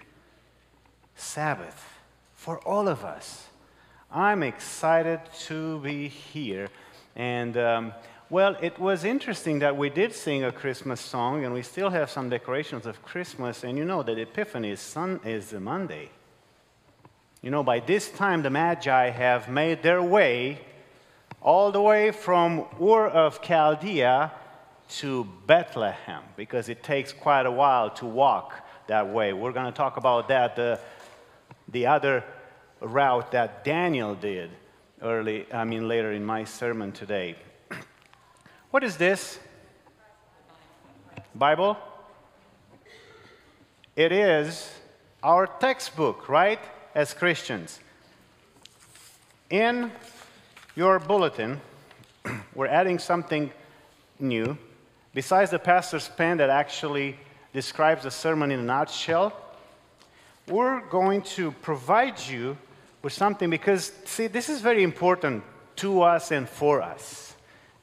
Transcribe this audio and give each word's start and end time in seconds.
Sabbath 1.15 1.79
for 2.33 2.57
all 2.67 2.87
of 2.87 3.05
us. 3.05 3.49
I'm 4.11 4.41
excited 4.41 5.19
to 5.45 5.79
be 5.81 6.07
here. 6.07 6.69
And 7.15 7.55
um, 7.55 7.93
well, 8.31 8.57
it 8.59 8.79
was 8.79 9.03
interesting 9.03 9.59
that 9.59 9.77
we 9.77 9.91
did 9.91 10.15
sing 10.15 10.43
a 10.43 10.51
Christmas 10.51 10.99
song, 10.99 11.45
and 11.45 11.53
we 11.53 11.61
still 11.61 11.91
have 11.91 12.09
some 12.09 12.29
decorations 12.29 12.87
of 12.87 13.03
Christmas. 13.03 13.63
And 13.63 13.77
you 13.77 13.85
know 13.85 14.01
that 14.01 14.17
Epiphany 14.17 14.71
is, 14.71 14.79
sun, 14.79 15.19
is 15.23 15.53
Monday. 15.53 16.09
You 17.43 17.51
know, 17.51 17.61
by 17.61 17.79
this 17.79 18.09
time, 18.09 18.41
the 18.41 18.49
Magi 18.49 19.11
have 19.11 19.49
made 19.49 19.83
their 19.83 20.01
way 20.01 20.61
all 21.43 21.73
the 21.73 21.81
way 21.81 22.11
from 22.11 22.65
Ur 22.81 23.07
of 23.07 23.41
Chaldea 23.41 24.31
to 24.87 25.27
Bethlehem, 25.45 26.23
because 26.37 26.69
it 26.69 26.81
takes 26.81 27.11
quite 27.11 27.45
a 27.45 27.51
while 27.51 27.89
to 27.91 28.05
walk 28.05 28.53
that 28.87 29.09
way. 29.09 29.33
We're 29.33 29.51
going 29.51 29.65
to 29.65 29.71
talk 29.71 29.97
about 29.97 30.29
that, 30.29 30.55
the, 30.55 30.79
the 31.67 31.87
other 31.87 32.23
route 32.79 33.31
that 33.31 33.65
Daniel 33.65 34.15
did 34.15 34.51
early, 35.01 35.45
I 35.53 35.65
mean, 35.65 35.87
later 35.87 36.13
in 36.13 36.23
my 36.25 36.45
sermon 36.45 36.91
today. 36.91 37.35
What 38.71 38.83
is 38.83 38.97
this? 38.97 39.39
Bible? 41.35 41.77
It 43.95 44.11
is 44.11 44.71
our 45.21 45.45
textbook, 45.45 46.29
right? 46.29 46.59
As 46.95 47.13
Christians. 47.13 47.79
In 49.49 49.91
your 50.75 50.97
bulletin, 50.99 51.61
we're 52.55 52.67
adding 52.67 52.97
something 52.97 53.51
new. 54.19 54.57
Besides 55.13 55.51
the 55.51 55.59
pastor's 55.59 56.09
pen 56.09 56.37
that 56.37 56.49
actually 56.49 57.19
describes 57.53 58.03
the 58.03 58.11
sermon 58.11 58.51
in 58.51 58.59
a 58.59 58.63
nutshell, 58.63 59.33
we're 60.47 60.81
going 60.89 61.21
to 61.21 61.51
provide 61.51 62.19
you 62.19 62.57
with 63.03 63.13
something 63.13 63.49
because, 63.49 63.91
see, 64.05 64.27
this 64.27 64.49
is 64.49 64.61
very 64.61 64.81
important 64.81 65.43
to 65.75 66.01
us 66.01 66.31
and 66.31 66.49
for 66.49 66.81
us. 66.81 67.35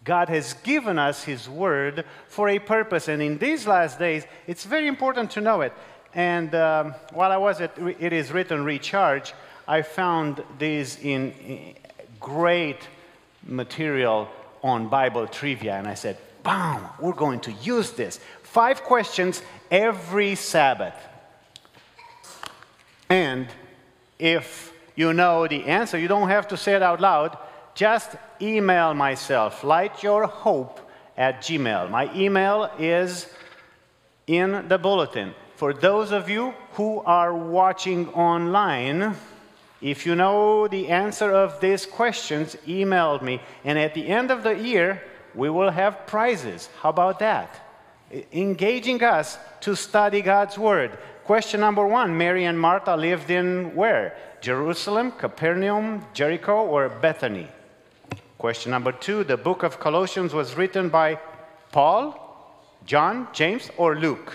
God 0.03 0.29
has 0.29 0.55
given 0.55 0.99
us 0.99 1.23
His 1.23 1.49
Word 1.49 2.05
for 2.27 2.49
a 2.49 2.59
purpose, 2.59 3.07
and 3.07 3.23
in 3.23 3.39
these 3.39 3.67
last 3.67 3.99
days, 3.99 4.25
it's 4.47 4.65
very 4.65 4.89
important 4.89 5.31
to 5.33 5.41
know 5.41 5.61
it. 5.61 5.73
And 6.15 6.55
um, 6.55 6.95
while 7.13 7.31
I 7.31 7.37
was 7.37 7.61
at 7.61 7.79
It 7.79 8.13
Is 8.13 8.33
Written 8.33 8.65
Recharge, 8.65 9.33
I 9.69 9.83
found 9.83 10.43
these 10.59 10.99
in, 10.99 11.31
in 11.33 11.75
great 12.21 12.79
material 13.43 14.29
on 14.63 14.89
Bible 14.89 15.27
trivia, 15.27 15.75
and 15.75 15.89
I 15.89 15.95
said, 15.95 16.19
"Bam! 16.43 16.87
We're 17.01 17.13
going 17.13 17.41
to 17.41 17.53
use 17.53 17.93
this. 17.93 18.21
Five 18.43 18.83
questions 18.83 19.43
every 19.71 20.35
Sabbath. 20.35 20.95
And 23.09 23.49
if 24.19 24.73
you 24.95 25.13
know 25.13 25.49
the 25.49 25.65
answer, 25.65 25.99
you 25.99 26.09
don't 26.09 26.29
have 26.29 26.49
to 26.49 26.57
say 26.57 26.75
it 26.75 26.83
out 26.83 27.01
loud 27.01 27.37
just 27.75 28.17
email 28.43 28.95
myself, 28.95 29.63
lightyourhope 29.63 30.79
at 31.17 31.41
gmail. 31.43 31.91
My 31.91 32.15
email 32.15 32.71
is 32.79 33.27
in 34.27 34.69
the 34.69 34.79
bulletin. 34.79 35.35
For 35.57 35.73
those 35.73 36.13
of 36.13 36.29
you 36.29 36.55
who 36.73 37.01
are 37.01 37.35
watching 37.35 38.09
online, 38.11 39.17
if 39.81 40.05
you 40.05 40.15
know 40.15 40.69
the 40.69 40.89
answer 40.89 41.33
of 41.33 41.61
these 41.61 41.87
questions, 41.87 42.57
email 42.69 43.19
me. 43.21 43.41
And 43.65 43.79
at 43.79 43.95
the 43.95 44.09
end 44.09 44.31
of 44.31 44.43
the 44.43 44.57
year, 44.57 45.03
we 45.35 45.49
will 45.49 45.71
have 45.71 46.07
prizes. 46.07 46.69
How 46.81 46.91
about 46.91 47.19
that? 47.21 47.67
Engaging 48.33 49.03
us 49.03 49.39
to 49.61 49.75
study 49.75 50.21
God's 50.21 50.59
Word. 50.59 50.99
Question 51.25 51.61
number 51.61 51.87
one 51.87 52.17
Mary 52.19 52.45
and 52.45 52.61
Martha 52.61 52.97
lived 52.97 53.31
in 53.31 53.75
where? 53.75 54.17
Jerusalem, 54.41 55.13
Capernaum, 55.13 56.05
Jericho, 56.13 56.67
or 56.67 56.89
Bethany? 56.89 57.49
Question 58.37 58.71
number 58.73 58.93
two 58.93 59.23
the 59.25 59.37
book 59.37 59.63
of 59.63 59.79
Colossians 59.79 60.35
was 60.35 60.57
written 60.57 60.89
by 60.89 61.19
Paul, 61.73 62.17
John, 62.85 63.29
James, 63.33 63.71
or 63.77 63.97
Luke? 63.97 64.33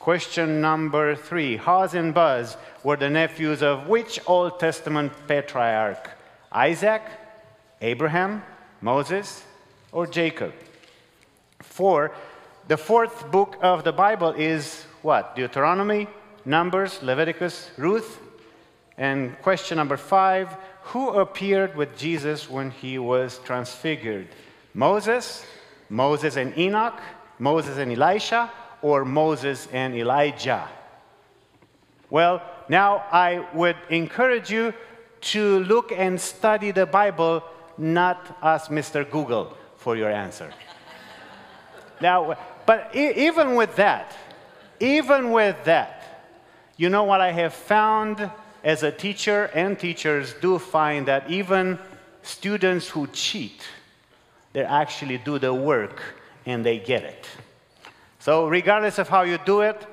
Question 0.00 0.62
number 0.62 1.14
three 1.14 1.56
Huz 1.56 1.92
and 1.92 2.14
Buz 2.14 2.56
were 2.82 2.96
the 2.96 3.10
nephews 3.10 3.62
of 3.62 3.86
which 3.86 4.18
Old 4.26 4.58
Testament 4.58 5.12
patriarch? 5.28 6.08
Isaac, 6.50 7.02
Abraham, 7.82 8.42
Moses, 8.80 9.44
or 9.92 10.06
Jacob? 10.06 10.54
Four, 11.62 12.12
the 12.66 12.78
fourth 12.78 13.30
book 13.30 13.58
of 13.60 13.84
the 13.84 13.92
Bible 13.92 14.30
is 14.30 14.86
what? 15.02 15.36
Deuteronomy, 15.36 16.08
Numbers, 16.46 17.02
Leviticus, 17.02 17.70
Ruth. 17.76 18.20
And 18.96 19.38
question 19.42 19.76
number 19.76 19.98
five 19.98 20.48
who 20.94 21.10
appeared 21.10 21.76
with 21.76 21.98
Jesus 21.98 22.48
when 22.48 22.70
he 22.70 22.98
was 22.98 23.38
transfigured? 23.44 24.28
Moses, 24.72 25.44
Moses 25.90 26.36
and 26.36 26.56
Enoch, 26.56 26.98
Moses 27.38 27.76
and 27.76 27.92
Elisha, 27.92 28.50
or 28.82 29.04
Moses 29.04 29.68
and 29.72 29.94
Elijah? 29.94 30.68
Well, 32.10 32.42
now 32.68 33.04
I 33.12 33.46
would 33.54 33.76
encourage 33.88 34.50
you 34.50 34.74
to 35.32 35.60
look 35.60 35.92
and 35.92 36.20
study 36.20 36.70
the 36.70 36.86
Bible, 36.86 37.42
not 37.78 38.38
ask 38.42 38.70
Mr. 38.70 39.08
Google 39.08 39.56
for 39.76 39.96
your 39.96 40.10
answer. 40.10 40.52
now, 42.00 42.36
but 42.66 42.94
even 42.94 43.54
with 43.54 43.76
that, 43.76 44.16
even 44.80 45.30
with 45.30 45.62
that, 45.64 46.00
you 46.76 46.88
know 46.88 47.04
what 47.04 47.20
I 47.20 47.32
have 47.32 47.52
found 47.52 48.30
as 48.64 48.82
a 48.82 48.90
teacher 48.90 49.50
and 49.54 49.78
teachers 49.78 50.34
do 50.40 50.58
find 50.58 51.06
that 51.06 51.30
even 51.30 51.78
students 52.22 52.88
who 52.88 53.06
cheat, 53.08 53.62
they 54.52 54.62
actually 54.62 55.18
do 55.18 55.38
the 55.38 55.52
work 55.52 56.02
and 56.46 56.64
they 56.64 56.78
get 56.78 57.04
it. 57.04 57.26
So, 58.20 58.46
regardless 58.46 58.98
of 58.98 59.08
how 59.08 59.22
you 59.22 59.38
do 59.44 59.62
it, 59.62 59.86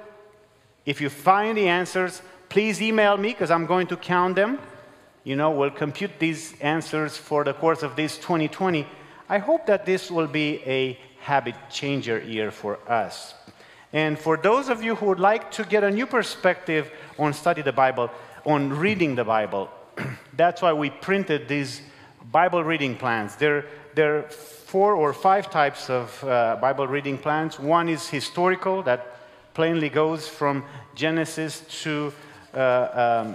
if 0.86 1.02
you 1.02 1.10
find 1.10 1.58
the 1.58 1.70
answers, 1.70 2.22
please 2.50 2.82
email 2.82 3.18
me 3.18 3.30
because 3.30 3.50
I'm 3.50 3.66
going 3.66 3.88
to 3.88 3.98
count 3.98 4.36
them. 4.36 4.60
You 5.24 5.36
know, 5.38 5.52
we'll 5.52 5.72
compute 5.72 6.20
these 6.20 6.54
answers 6.60 7.18
for 7.18 7.44
the 7.44 7.54
course 7.54 7.84
of 7.84 7.96
this 7.96 8.18
2020. 8.18 8.86
I 9.30 9.38
hope 9.40 9.66
that 9.68 9.86
this 9.86 10.12
will 10.12 10.28
be 10.28 10.62
a 10.66 11.00
habit 11.22 11.56
changer 11.70 12.20
year 12.20 12.52
for 12.52 12.78
us. 12.90 13.34
And 13.94 14.20
for 14.20 14.36
those 14.36 14.68
of 14.68 14.84
you 14.84 14.96
who 14.96 15.06
would 15.06 15.20
like 15.20 15.50
to 15.52 15.64
get 15.64 15.84
a 15.86 15.92
new 15.92 16.06
perspective 16.06 16.92
on 17.18 17.34
study 17.34 17.62
the 17.62 17.72
Bible, 17.72 18.12
on 18.46 18.70
reading 18.70 19.16
the 19.16 19.24
Bible. 19.24 19.70
That's 20.34 20.62
why 20.62 20.74
we 20.74 20.90
printed 20.90 21.48
these 21.48 21.82
Bible 22.32 22.64
reading 22.64 22.98
plans. 22.98 23.36
There, 23.38 23.66
there 23.98 24.20
are 24.20 24.30
four 24.30 24.94
or 24.94 25.12
five 25.12 25.50
types 25.50 25.90
of 25.90 26.24
uh, 26.24 26.56
Bible 26.62 26.86
reading 26.86 27.18
plans. 27.18 27.60
One 27.60 27.90
is 27.90 28.08
historical, 28.08 28.84
that 28.84 29.18
plainly 29.56 29.90
goes 29.90 30.28
from 30.28 30.64
Genesis 30.94 31.64
to 31.82 32.14
uh, 32.54 33.26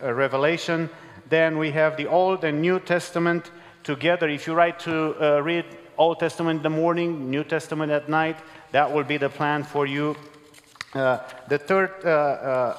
um, 0.00 0.14
Revelation. 0.14 0.88
Then 1.28 1.58
we 1.58 1.72
have 1.72 1.98
the 1.98 2.06
Old 2.06 2.42
and 2.44 2.62
New 2.62 2.80
Testament 2.80 3.50
together. 3.84 4.30
If 4.30 4.46
you 4.46 4.54
write 4.54 4.78
to 4.80 5.14
uh, 5.20 5.40
read 5.42 5.66
Old 5.98 6.20
Testament 6.20 6.60
in 6.60 6.62
the 6.62 6.70
morning, 6.70 7.30
New 7.30 7.44
Testament 7.44 7.92
at 7.92 8.08
night, 8.08 8.38
that 8.72 8.90
will 8.90 9.04
be 9.04 9.18
the 9.18 9.28
plan 9.28 9.62
for 9.62 9.84
you. 9.84 10.16
Uh, 10.94 11.18
the 11.48 11.58
third 11.58 12.02
uh, 12.06 12.78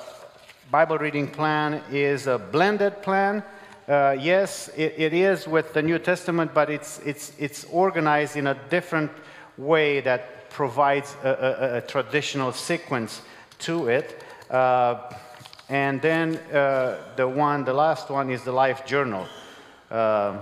Bible 0.71 0.97
reading 0.97 1.27
plan 1.27 1.83
is 1.91 2.25
a 2.25 2.39
blended 2.39 3.03
plan. 3.03 3.43
Uh, 3.89 4.15
yes, 4.19 4.69
it, 4.77 4.93
it 4.97 5.13
is 5.13 5.47
with 5.47 5.73
the 5.73 5.81
New 5.81 5.97
Testament, 5.97 6.53
but 6.53 6.69
it's, 6.69 6.99
it's, 6.99 7.31
it's 7.39 7.65
organized 7.71 8.35
in 8.35 8.45
a 8.45 8.55
different 8.69 9.09
way 9.57 9.99
that 10.01 10.51
provides 10.51 11.15
a, 11.23 11.29
a, 11.29 11.77
a 11.77 11.81
traditional 11.81 12.51
sequence 12.51 13.21
to 13.57 13.87
it. 13.87 14.21
Uh, 14.51 15.11
and 15.69 16.01
then 16.01 16.37
uh, 16.53 16.97
the 17.15 17.27
one, 17.27 17.65
the 17.65 17.73
last 17.73 18.11
one 18.11 18.29
is 18.29 18.43
the 18.43 18.51
Life 18.51 18.85
Journal. 18.85 19.25
Uh, 19.89 20.37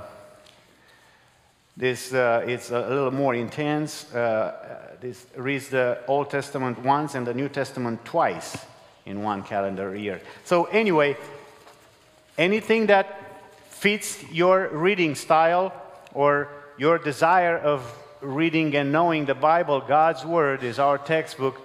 This 1.77 2.11
uh, 2.11 2.43
is 2.47 2.71
a 2.71 2.79
little 2.89 3.11
more 3.11 3.37
intense. 3.37 4.11
Uh, 4.11 4.97
this 4.99 5.27
reads 5.35 5.69
the 5.69 5.99
Old 6.07 6.31
Testament 6.31 6.79
once 6.83 7.13
and 7.17 7.25
the 7.25 7.35
New 7.35 7.49
Testament 7.49 8.03
twice 8.03 8.57
in 9.05 9.23
one 9.23 9.43
calendar 9.43 9.95
year. 9.95 10.19
So, 10.43 10.65
anyway, 10.71 11.15
anything 12.35 12.87
that 12.87 13.05
fits 13.79 14.23
your 14.31 14.69
reading 14.69 15.13
style 15.13 15.71
or 16.13 16.49
your 16.79 16.97
desire 16.97 17.57
of 17.57 17.83
reading 18.21 18.75
and 18.75 18.91
knowing 18.91 19.25
the 19.25 19.35
Bible, 19.35 19.81
God's 19.81 20.25
Word 20.25 20.63
is 20.63 20.79
our 20.79 20.97
textbook. 20.97 21.61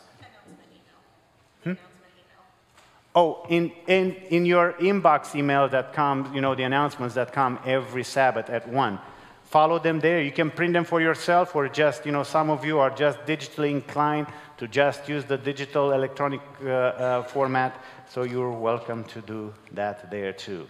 Oh, 3.18 3.46
in, 3.48 3.72
in, 3.88 4.12
in 4.28 4.44
your 4.44 4.74
inbox 4.74 5.34
email 5.34 5.68
that 5.70 5.94
comes, 5.94 6.32
you 6.34 6.42
know, 6.42 6.54
the 6.54 6.64
announcements 6.64 7.14
that 7.14 7.32
come 7.32 7.58
every 7.64 8.04
Sabbath 8.04 8.50
at 8.50 8.68
1 8.68 9.00
follow 9.46 9.78
them 9.78 10.00
there. 10.00 10.20
You 10.20 10.32
can 10.32 10.50
print 10.50 10.72
them 10.72 10.84
for 10.84 11.00
yourself, 11.00 11.54
or 11.56 11.68
just, 11.68 12.04
you 12.04 12.12
know, 12.12 12.24
some 12.24 12.50
of 12.50 12.64
you 12.64 12.78
are 12.78 12.90
just 12.90 13.18
digitally 13.20 13.70
inclined 13.70 14.26
to 14.58 14.68
just 14.68 15.08
use 15.08 15.24
the 15.24 15.38
digital 15.38 15.92
electronic 15.92 16.40
uh, 16.62 16.68
uh, 16.68 17.22
format, 17.22 17.80
so 18.08 18.22
you're 18.22 18.50
welcome 18.50 19.04
to 19.04 19.20
do 19.20 19.54
that 19.72 20.10
there 20.10 20.32
too. 20.32 20.66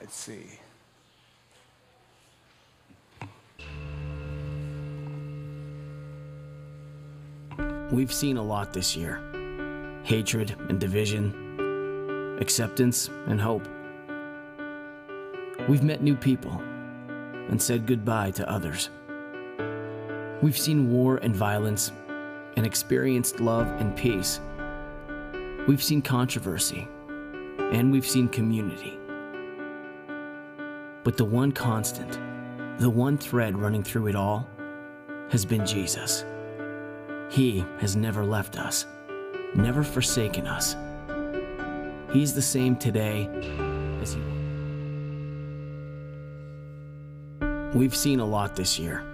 Let's 0.00 0.16
see. 0.16 0.46
We've 7.90 8.12
seen 8.12 8.36
a 8.36 8.42
lot 8.42 8.72
this 8.72 8.96
year 8.96 9.29
hatred 10.02 10.56
and 10.68 10.80
division, 10.80 12.38
acceptance 12.40 13.08
and 13.26 13.40
hope. 13.40 13.66
We've 15.68 15.82
met 15.82 16.02
new 16.02 16.16
people 16.16 16.62
and 17.48 17.60
said 17.60 17.86
goodbye 17.86 18.30
to 18.32 18.50
others. 18.50 18.90
We've 20.42 20.58
seen 20.58 20.90
war 20.90 21.18
and 21.18 21.36
violence 21.36 21.92
and 22.56 22.64
experienced 22.64 23.40
love 23.40 23.66
and 23.80 23.94
peace. 23.96 24.40
We've 25.68 25.82
seen 25.82 26.02
controversy 26.02 26.88
and 27.58 27.92
we've 27.92 28.06
seen 28.06 28.28
community. 28.28 28.98
But 31.04 31.16
the 31.16 31.24
one 31.24 31.52
constant, 31.52 32.18
the 32.78 32.90
one 32.90 33.18
thread 33.18 33.56
running 33.56 33.82
through 33.82 34.08
it 34.08 34.16
all, 34.16 34.48
has 35.28 35.44
been 35.44 35.64
Jesus. 35.64 36.24
He 37.30 37.64
has 37.78 37.94
never 37.94 38.24
left 38.24 38.58
us, 38.58 38.86
never 39.54 39.82
forsaken 39.82 40.46
us. 40.46 40.76
He's 42.12 42.34
the 42.34 42.42
same 42.42 42.76
today 42.76 43.28
as 44.00 44.14
he. 44.14 44.20
We've 47.76 47.94
seen 47.94 48.20
a 48.20 48.24
lot 48.24 48.56
this 48.56 48.78
year 48.78 49.04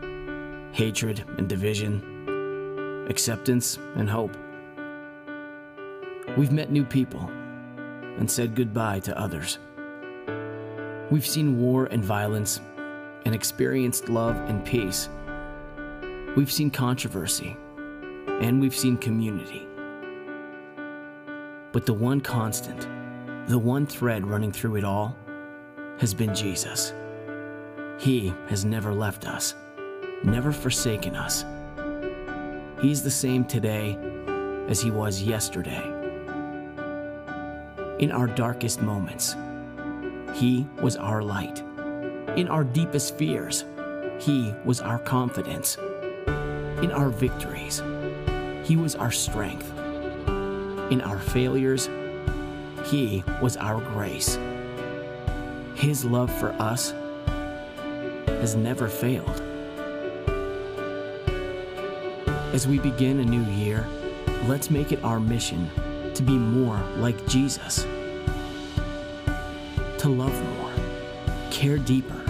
hatred 0.73 1.25
and 1.39 1.49
division, 1.49 3.07
acceptance 3.09 3.79
and 3.95 4.11
hope. 4.11 4.37
We've 6.37 6.53
met 6.53 6.71
new 6.71 6.85
people 6.85 7.31
and 8.19 8.31
said 8.31 8.55
goodbye 8.55 9.01
to 9.01 9.19
others. 9.19 9.59
We've 11.11 11.27
seen 11.27 11.59
war 11.59 11.87
and 11.87 12.05
violence 12.05 12.61
and 13.25 13.35
experienced 13.35 14.09
love 14.09 14.37
and 14.49 14.65
peace. 14.65 15.09
We've 16.37 16.53
seen 16.53 16.71
controversy 16.71 17.57
and 18.41 18.61
we've 18.61 18.77
seen 18.77 18.99
community. 18.99 19.66
But 21.77 21.85
the 21.85 21.93
one 21.93 22.23
constant, 22.23 22.89
the 23.49 23.59
one 23.59 23.85
thread 23.85 24.27
running 24.27 24.51
through 24.51 24.77
it 24.77 24.85
all, 24.85 25.15
has 25.99 26.15
been 26.15 26.35
Jesus. 26.35 26.95
He 27.99 28.33
has 28.49 28.65
never 28.65 28.95
left 28.95 29.29
us, 29.29 29.55
never 30.25 30.53
forsaken 30.53 31.15
us. 31.15 31.45
He's 32.81 33.03
the 33.03 33.11
same 33.11 33.45
today 33.45 33.99
as 34.69 34.81
he 34.81 34.91
was 34.91 35.21
yesterday. 35.21 35.83
In 37.99 38.11
our 38.11 38.27
darkest 38.27 38.81
moments, 38.81 39.37
he 40.33 40.67
was 40.81 40.97
our 40.97 41.23
light. 41.23 41.63
In 42.37 42.49
our 42.49 42.65
deepest 42.65 43.19
fears, 43.19 43.67
he 44.19 44.55
was 44.65 44.81
our 44.81 44.99
confidence. 44.99 45.77
In 45.77 46.91
our 46.91 47.11
victories, 47.11 47.83
he 48.65 48.77
was 48.77 48.95
our 48.95 49.13
strength. 49.13 49.71
In 50.91 51.01
our 51.01 51.19
failures, 51.19 51.91
he 52.85 53.25
was 53.43 53.57
our 53.57 53.81
grace. 53.81 54.39
His 55.75 56.05
love 56.05 56.33
for 56.39 56.51
us 56.61 56.95
has 58.29 58.55
never 58.55 58.89
failed. 58.89 59.43
As 62.53 62.69
we 62.69 62.79
begin 62.79 63.19
a 63.19 63.25
new 63.25 63.43
year, 63.53 63.85
let's 64.47 64.71
make 64.71 64.93
it 64.93 65.03
our 65.03 65.19
mission 65.19 65.69
to 66.15 66.23
be 66.23 66.39
more 66.39 66.79
like 66.99 67.27
Jesus, 67.27 67.83
to 69.99 70.09
love 70.09 70.41
more, 70.57 70.73
care 71.51 71.79
deeper, 71.79 72.23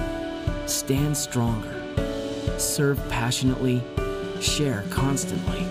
stand 0.65 1.15
stronger, 1.15 1.83
serve 2.59 2.99
passionately, 3.11 3.83
share 4.41 4.83
constantly. 4.89 5.67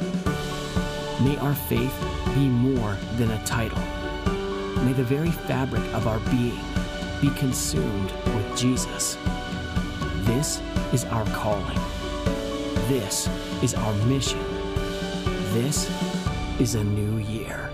May 1.24 1.36
our 1.38 1.56
faith 1.56 1.94
be 2.36 2.50
more 2.50 2.98
than 3.16 3.32
a 3.32 3.46
title. 3.46 3.80
May 4.84 4.92
the 4.92 5.06
very 5.06 5.32
fabric 5.32 5.82
of 5.94 6.06
our 6.06 6.20
being 6.32 6.60
be 7.22 7.30
consumed 7.30 8.12
with 8.26 8.58
Jesus. 8.58 9.18
This 10.26 10.62
is 10.92 11.06
our 11.06 11.26
calling. 11.28 11.80
This 12.90 13.30
is 13.64 13.74
our 13.74 13.94
mission. 14.06 14.44
This 15.54 15.90
is 16.60 16.76
a 16.76 16.84
new 16.84 17.20
year. 17.20 17.70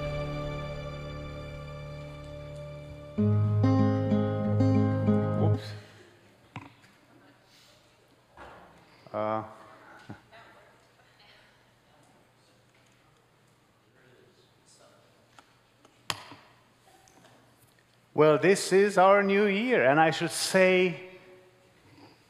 Well, 18.22 18.38
this 18.38 18.72
is 18.72 19.00
our 19.00 19.24
new 19.24 19.48
year, 19.48 19.84
and 19.84 20.00
I 20.00 20.12
should 20.12 20.30
say, 20.30 20.96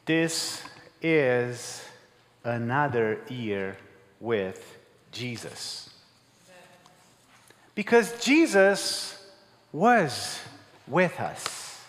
this 0.05 0.63
is 1.01 1.83
another 2.45 3.19
year 3.27 3.75
with 4.21 4.77
Jesus. 5.11 5.89
Because 7.75 8.23
Jesus 8.23 9.21
was 9.73 10.39
with 10.87 11.19
us. 11.19 11.81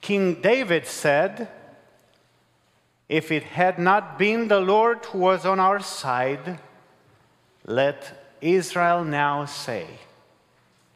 King 0.00 0.40
David 0.40 0.86
said, 0.86 1.46
If 3.06 3.30
it 3.30 3.42
had 3.42 3.78
not 3.78 4.18
been 4.18 4.48
the 4.48 4.60
Lord 4.60 5.04
who 5.04 5.18
was 5.18 5.44
on 5.44 5.60
our 5.60 5.80
side, 5.80 6.58
let 7.66 8.34
Israel 8.40 9.04
now 9.04 9.44
say, 9.44 9.86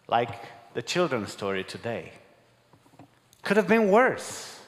like 0.08 0.32
the 0.74 0.82
children's 0.82 1.32
story 1.32 1.64
today. 1.64 2.12
Could 3.42 3.56
have 3.56 3.68
been 3.68 3.90
worse. 3.90 4.60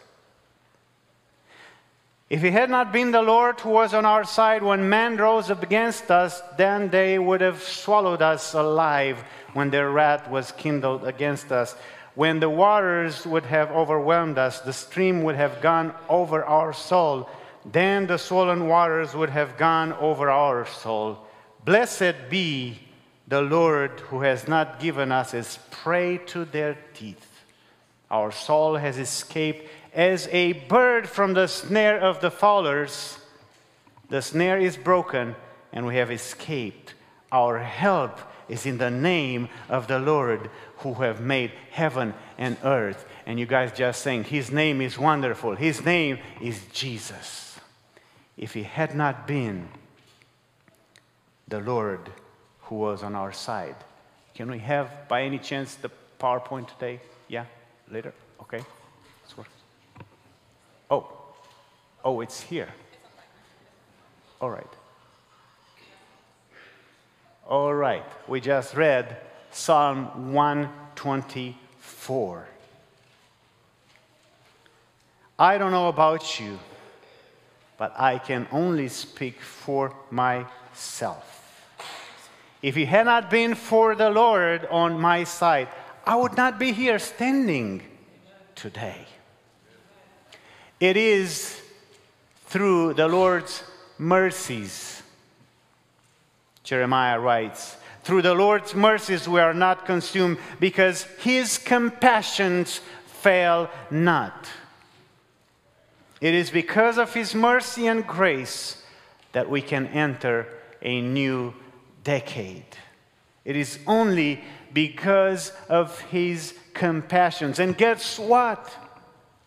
If 2.31 2.43
it 2.43 2.53
had 2.53 2.71
not 2.71 2.93
been 2.93 3.13
the 3.13 3.23
Lord 3.23 3.61
who 3.61 3.71
was 3.71 3.95
on 3.95 4.05
our 4.05 4.25
side 4.25 4.63
when 4.63 4.89
men 4.89 5.17
rose 5.17 5.51
up 5.51 5.63
against 5.63 6.11
us, 6.11 6.43
then 6.57 6.91
they 6.91 7.19
would 7.19 7.41
have 7.41 7.63
swallowed 7.63 8.23
us 8.23 8.55
alive 8.55 9.23
when 9.53 9.71
their 9.71 9.91
wrath 9.91 10.29
was 10.29 10.51
kindled 10.53 11.07
against 11.07 11.53
us. 11.53 11.77
When 12.15 12.41
the 12.41 12.51
waters 12.51 13.27
would 13.27 13.45
have 13.45 13.71
overwhelmed 13.71 14.39
us, 14.39 14.61
the 14.61 14.73
stream 14.73 15.23
would 15.23 15.37
have 15.37 15.61
gone 15.61 15.95
over 16.09 16.45
our 16.45 16.73
soul. 16.73 17.29
Then 17.65 18.07
the 18.07 18.19
swollen 18.19 18.69
waters 18.69 19.15
would 19.15 19.31
have 19.31 19.57
gone 19.57 19.93
over 19.95 20.31
our 20.31 20.67
soul. 20.67 21.19
Blessed 21.65 22.29
be 22.31 22.81
the 23.35 23.43
Lord 23.43 23.99
who 24.11 24.21
has 24.21 24.47
not 24.47 24.79
given 24.79 25.11
us 25.11 25.33
his 25.33 25.59
prey 25.73 26.19
to 26.19 26.45
their 26.45 26.79
teeth. 26.95 27.43
Our 28.09 28.31
soul 28.31 28.77
has 28.77 28.97
escaped 28.97 29.69
as 29.93 30.29
a 30.29 30.53
bird 30.53 31.09
from 31.09 31.35
the 31.35 31.49
snare 31.49 31.99
of 31.99 32.21
the 32.21 32.31
fowlers. 32.31 33.19
The 34.09 34.23
snare 34.23 34.59
is 34.59 34.77
broken, 34.77 35.35
and 35.73 35.85
we 35.85 35.97
have 35.97 36.13
escaped. 36.13 36.95
Our 37.33 37.59
help 37.59 38.21
is 38.49 38.67
in 38.67 38.79
the 38.79 38.93
name 38.93 39.49
of 39.69 39.89
the 39.89 39.99
Lord 39.99 40.49
who 40.79 40.95
have 40.95 41.21
made 41.21 41.51
heaven 41.73 42.15
and 42.39 42.57
earth 42.63 43.05
and 43.27 43.41
you 43.41 43.47
guys 43.47 43.73
just 43.73 44.03
saying, 44.03 44.25
His 44.25 44.53
name 44.53 44.81
is 44.81 44.97
wonderful, 44.97 45.57
His 45.57 45.85
name 45.85 46.19
is 46.41 46.61
Jesus. 46.73 47.59
If 48.37 48.55
He 48.55 48.63
had 48.63 48.95
not 48.95 49.27
been 49.27 49.71
the 51.49 51.59
Lord 51.59 52.13
who 52.65 52.77
was 52.77 53.03
on 53.03 53.15
our 53.15 53.33
side, 53.33 53.77
can 54.35 54.51
we 54.51 54.59
have, 54.59 55.09
by 55.09 55.23
any 55.23 55.39
chance, 55.39 55.77
the 55.77 55.91
PowerPoint 56.19 56.69
today? 56.69 57.01
Yeah? 57.29 57.47
Later? 57.91 58.13
Okay. 58.41 58.61
Oh. 60.91 61.11
Oh, 62.05 62.21
it's 62.21 62.41
here. 62.41 62.69
All 64.41 64.51
right. 64.51 64.67
All 67.47 67.75
right. 67.75 68.05
We 68.29 68.41
just 68.41 68.75
read 68.75 69.17
Psalm 69.51 70.33
124. 70.33 72.47
I 75.39 75.59
don't 75.59 75.73
know 75.73 75.89
about 75.89 76.39
you, 76.39 76.61
but 77.77 77.93
I 77.99 78.19
can 78.19 78.47
only 78.53 78.87
speak 78.89 79.41
for 79.41 79.93
myself. 80.11 81.34
If 82.65 82.79
it 82.79 82.87
had 82.87 83.05
not 83.05 83.29
been 83.29 83.55
for 83.55 83.95
the 83.95 84.09
Lord 84.09 84.67
on 84.71 84.99
my 84.99 85.25
side, 85.25 85.69
I 86.07 86.17
would 86.17 86.35
not 86.35 86.59
be 86.59 86.73
here 86.73 86.99
standing 86.99 87.83
today. 88.55 89.05
It 90.81 90.97
is 90.97 91.61
through 92.47 92.95
the 92.95 93.07
Lord's 93.07 93.63
mercies, 93.99 95.03
Jeremiah 96.63 97.21
writes, 97.21 97.77
through 98.03 98.23
the 98.23 98.33
Lord's 98.33 98.75
mercies 98.75 99.29
we 99.29 99.41
are 99.41 99.53
not 99.53 99.85
consumed 99.85 100.39
because 100.59 101.03
his 101.19 101.59
compassions 101.59 102.81
fail 103.05 103.69
not. 103.91 104.49
It 106.19 106.33
is 106.33 106.51
because 106.51 106.97
of 106.97 107.13
his 107.13 107.35
mercy 107.35 107.89
and 107.89 108.07
grace 108.07 108.83
that 109.33 109.51
we 109.51 109.61
can 109.61 109.87
enter 109.89 110.49
a 110.81 111.03
new 111.03 111.53
decade. 112.05 112.65
It 113.45 113.57
is 113.57 113.79
only 113.87 114.41
because 114.73 115.53
of 115.69 115.99
his 116.01 116.55
compassions. 116.73 117.59
And 117.59 117.77
guess 117.77 118.19
what? 118.19 118.73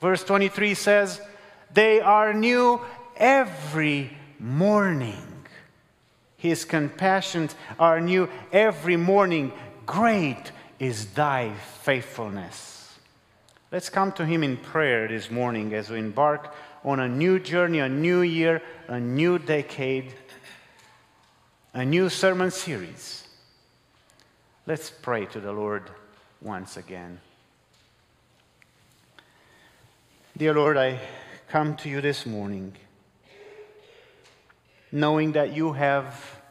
Verse 0.01 0.23
23 0.23 0.73
says, 0.73 1.21
They 1.73 1.99
are 2.01 2.33
new 2.33 2.81
every 3.15 4.15
morning. 4.39 5.45
His 6.37 6.65
compassions 6.65 7.55
are 7.79 7.99
new 7.99 8.29
every 8.51 8.95
morning. 8.95 9.51
Great 9.85 10.51
is 10.79 11.07
thy 11.07 11.53
faithfulness. 11.81 12.97
Let's 13.71 13.89
come 13.89 14.11
to 14.13 14.25
him 14.25 14.43
in 14.43 14.57
prayer 14.57 15.07
this 15.07 15.31
morning 15.31 15.73
as 15.73 15.89
we 15.89 15.99
embark 15.99 16.53
on 16.85 16.99
a 16.99 17.09
new 17.09 17.39
journey, 17.39 17.79
a 17.79 17.89
new 17.89 18.21
year, 18.21 18.61
a 18.87 18.99
new 18.99 19.39
decade 19.39 20.13
a 21.77 21.85
new 21.85 22.09
sermon 22.09 22.49
series. 22.49 23.27
Let's 24.65 24.89
pray 24.89 25.27
to 25.27 25.39
the 25.39 25.51
Lord 25.51 25.83
once 26.41 26.75
again. 26.75 27.19
Dear 30.35 30.55
Lord, 30.55 30.75
I 30.75 30.99
come 31.49 31.75
to 31.75 31.87
you 31.87 32.01
this 32.01 32.25
morning 32.25 32.73
knowing 34.91 35.33
that 35.33 35.55
you 35.55 35.73
have 35.73 36.41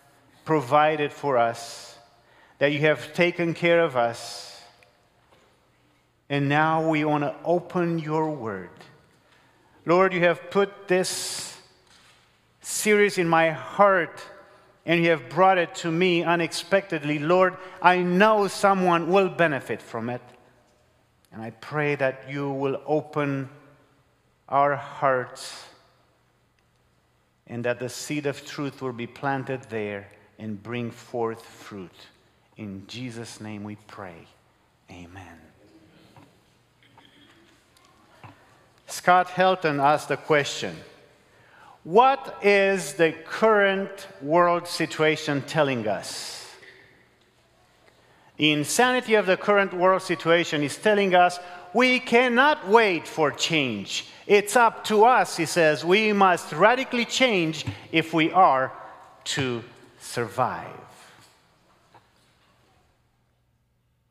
provided 0.45 1.13
for 1.13 1.37
us, 1.37 1.99
that 2.59 2.71
you 2.71 2.79
have 2.83 3.13
taken 3.13 3.53
care 3.53 3.81
of 3.81 3.97
us, 3.97 4.63
and 6.31 6.49
now 6.49 6.89
we 6.89 7.05
want 7.05 7.25
to 7.25 7.35
open 7.45 7.99
your 7.99 8.31
word. 8.31 8.71
Lord, 9.85 10.13
you 10.13 10.21
have 10.21 10.53
put 10.53 10.87
this 10.87 11.59
series 12.61 13.19
in 13.19 13.29
my 13.29 13.51
heart 13.51 14.23
and 14.87 15.03
you 15.03 15.11
have 15.11 15.29
brought 15.29 15.59
it 15.59 15.75
to 15.75 15.91
me 15.91 16.23
unexpectedly. 16.23 17.19
Lord, 17.19 17.57
I 17.83 17.99
know 17.99 18.47
someone 18.47 19.09
will 19.09 19.29
benefit 19.29 19.83
from 19.83 20.09
it. 20.09 20.23
And 21.33 21.43
I 21.43 21.51
pray 21.51 21.97
that 21.97 22.31
you 22.31 22.51
will 22.51 22.81
open 22.87 23.51
our 24.49 24.77
hearts 24.77 25.65
and 27.49 27.65
that 27.65 27.81
the 27.81 27.89
seed 27.89 28.27
of 28.27 28.47
truth 28.47 28.81
will 28.81 28.93
be 28.93 29.09
planted 29.09 29.65
there 29.65 30.09
and 30.39 30.63
bring 30.63 30.93
forth 30.93 31.45
fruit. 31.45 32.07
In 32.57 32.87
Jesus' 32.87 33.41
name 33.41 33.65
we 33.65 33.77
pray. 33.89 34.27
Amen. 34.91 35.41
Scott 38.87 39.27
Helton 39.29 39.83
asked 39.83 40.13
a 40.13 40.17
question. 40.17 40.77
What 41.87 42.39
is 42.43 42.95
the 42.95 43.13
current 43.13 44.09
world 44.21 44.67
situation 44.67 45.43
telling 45.43 45.87
us? 45.87 46.53
The 48.39 48.51
insanity 48.51 49.15
of 49.15 49.27
the 49.27 49.37
current 49.37 49.73
world 49.73 50.03
situation 50.03 50.65
is 50.65 50.77
telling 50.77 51.15
us 51.15 51.39
we 51.73 52.01
cannot 52.01 52.67
wait 52.67 53.07
for 53.07 53.31
change. 53.31 54.09
It's 54.27 54.57
up 54.57 54.83
to 54.87 55.05
us, 55.05 55.37
he 55.37 55.47
says. 55.47 55.85
We 55.85 56.13
must 56.13 56.53
radically 56.53 57.05
change 57.05 57.65
if 57.93 58.13
we 58.13 58.33
are 58.33 58.73
to 59.37 59.63
survive. 60.01 60.67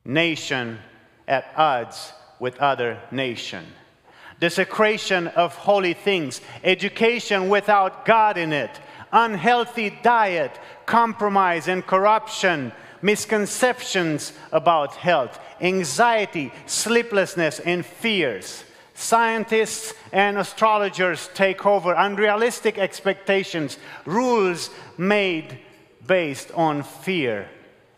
Nation 0.06 0.80
at 1.28 1.52
odds 1.58 2.14
with 2.40 2.58
other 2.60 3.02
nation 3.12 3.66
desecration 4.40 5.28
of 5.28 5.56
holy 5.56 5.94
things, 5.94 6.42
education 6.64 7.50
without 7.50 8.06
God 8.06 8.38
in 8.38 8.54
it, 8.54 8.80
unhealthy 9.12 9.98
diet, 10.04 10.60
compromise 10.86 11.68
and 11.68 11.86
corruption, 11.86 12.72
misconceptions 13.02 14.34
about 14.52 14.96
health, 14.96 15.40
anxiety, 15.62 16.52
sleeplessness, 16.66 17.60
and 17.60 17.86
fears. 17.86 18.64
Scientists 18.94 19.94
and 20.12 20.38
astrologers 20.38 21.30
take 21.34 21.66
over 21.66 21.94
unrealistic 21.94 22.78
expectations, 22.78 23.78
rules 24.06 24.70
made 24.98 25.60
based 26.08 26.52
on 26.54 26.82
fear, 26.82 27.50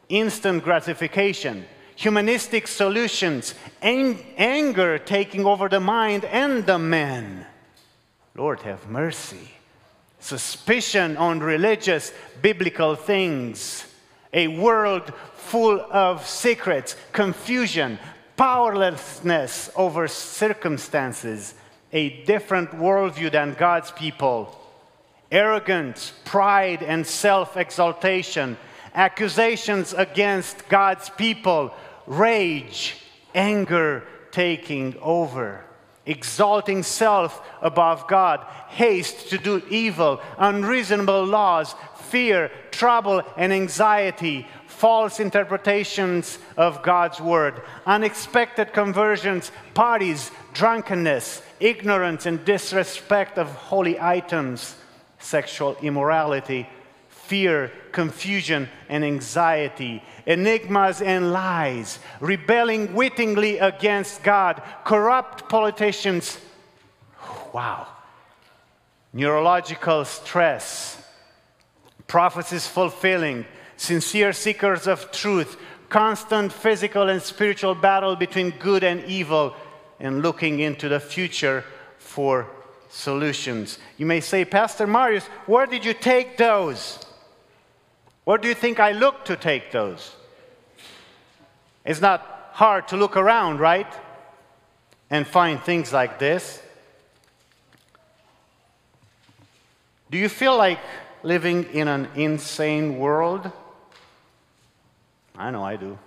instant 0.10 0.64
gratification 0.64 1.66
humanistic 1.98 2.68
solutions, 2.68 3.56
ang- 3.82 4.24
anger 4.38 5.00
taking 5.00 5.46
over 5.46 5.68
the 5.68 5.80
mind 5.80 6.24
and 6.26 6.66
the 6.66 6.78
man. 6.78 7.46
Lord, 8.36 8.62
have 8.62 8.88
mercy. 8.88 9.50
Suspicion 10.20 11.18
on 11.18 11.40
religious, 11.40 12.14
biblical 12.42 12.96
things. 12.96 13.86
A 14.32 14.48
world 14.48 15.12
full 15.34 15.82
of 15.92 16.28
secrets, 16.28 16.96
confusion, 17.14 17.98
powerlessness 18.36 19.72
over 19.76 20.08
circumstances, 20.08 21.56
a 21.92 22.24
different 22.26 22.70
worldview 22.72 23.32
than 23.32 23.56
God's 23.56 23.90
people, 23.90 24.56
arrogance, 25.32 26.14
pride, 26.26 26.84
and 26.84 27.08
self 27.08 27.58
exaltation, 27.58 28.56
accusations 28.94 29.94
against 29.94 30.68
God's 30.70 31.10
people, 31.10 31.74
rage, 32.06 32.98
anger 33.34 34.04
taking 34.32 34.96
over, 35.02 35.64
exalting 36.06 36.84
self 36.84 37.42
above 37.62 38.08
God, 38.08 38.46
haste 38.70 39.30
to 39.30 39.38
do 39.38 39.62
evil, 39.70 40.22
unreasonable 40.38 41.26
laws, 41.26 41.76
fear, 41.96 42.52
trouble, 42.72 43.22
and 43.36 43.52
anxiety, 43.52 44.48
false 44.68 45.20
interpretations 45.20 46.38
of 46.56 46.84
God's 46.84 47.20
word, 47.20 47.62
unexpected 47.86 48.74
conversions, 48.74 49.52
parties, 49.74 50.32
drunkenness, 50.54 51.42
ignorance 51.60 52.26
and 52.26 52.44
disrespect 52.46 53.38
of 53.38 53.48
holy 53.48 54.00
items, 54.00 54.76
sexual 55.20 55.76
immorality, 55.82 56.68
fear, 57.28 57.72
confusion, 57.92 58.70
and 58.90 59.04
anxiety, 59.04 60.02
enigmas 60.26 61.02
and 61.02 61.34
lies, 61.34 62.00
rebelling 62.20 62.94
wittingly 62.94 63.58
against 63.58 64.24
God, 64.24 64.62
corrupt 64.86 65.50
politicians. 65.50 66.40
Wow. 67.54 67.88
Neurological 69.14 70.06
stress, 70.06 71.02
prophecies 72.08 72.68
fulfilling, 72.68 73.46
sincere 73.76 74.34
seekers 74.34 74.88
of 74.88 75.12
truth, 75.12 75.58
constant 75.90 76.54
physical 76.54 77.10
and 77.10 77.22
spiritual 77.22 77.76
battle 77.76 78.16
between 78.16 78.52
good 78.52 78.84
and 78.84 79.04
evil, 79.06 79.56
and 80.00 80.22
looking 80.22 80.60
into 80.60 80.88
the 80.90 81.00
future 81.00 81.64
for 81.98 82.48
solutions. 82.90 83.80
You 83.98 84.06
may 84.06 84.22
say, 84.22 84.46
Pastor 84.46 84.88
Marius, 84.88 85.26
where 85.46 85.66
did 85.66 85.84
you 85.84 85.94
take 85.94 86.38
those? 86.38 87.07
Where 88.28 88.38
do 88.38 88.50
you 88.50 88.54
think 88.54 88.82
I 88.82 88.92
look 88.92 89.24
to 89.26 89.38
take 89.38 89.72
those? 89.72 90.14
It's 91.86 92.02
not 92.02 92.50
hard 92.52 92.90
to 92.90 92.98
look 92.98 93.16
around, 93.16 93.62
right? 93.62 93.88
and 95.10 95.26
find 95.26 95.62
things 95.62 95.94
like 95.94 96.20
this? 96.20 96.62
Do 100.10 100.18
you 100.18 100.30
feel 100.30 100.58
like 100.58 100.80
living 101.24 101.66
in 101.74 101.88
an 101.88 102.08
insane 102.16 102.98
world? 102.98 103.52
I 105.38 105.52
know 105.52 105.64
I 105.64 105.76
do. 105.76 105.98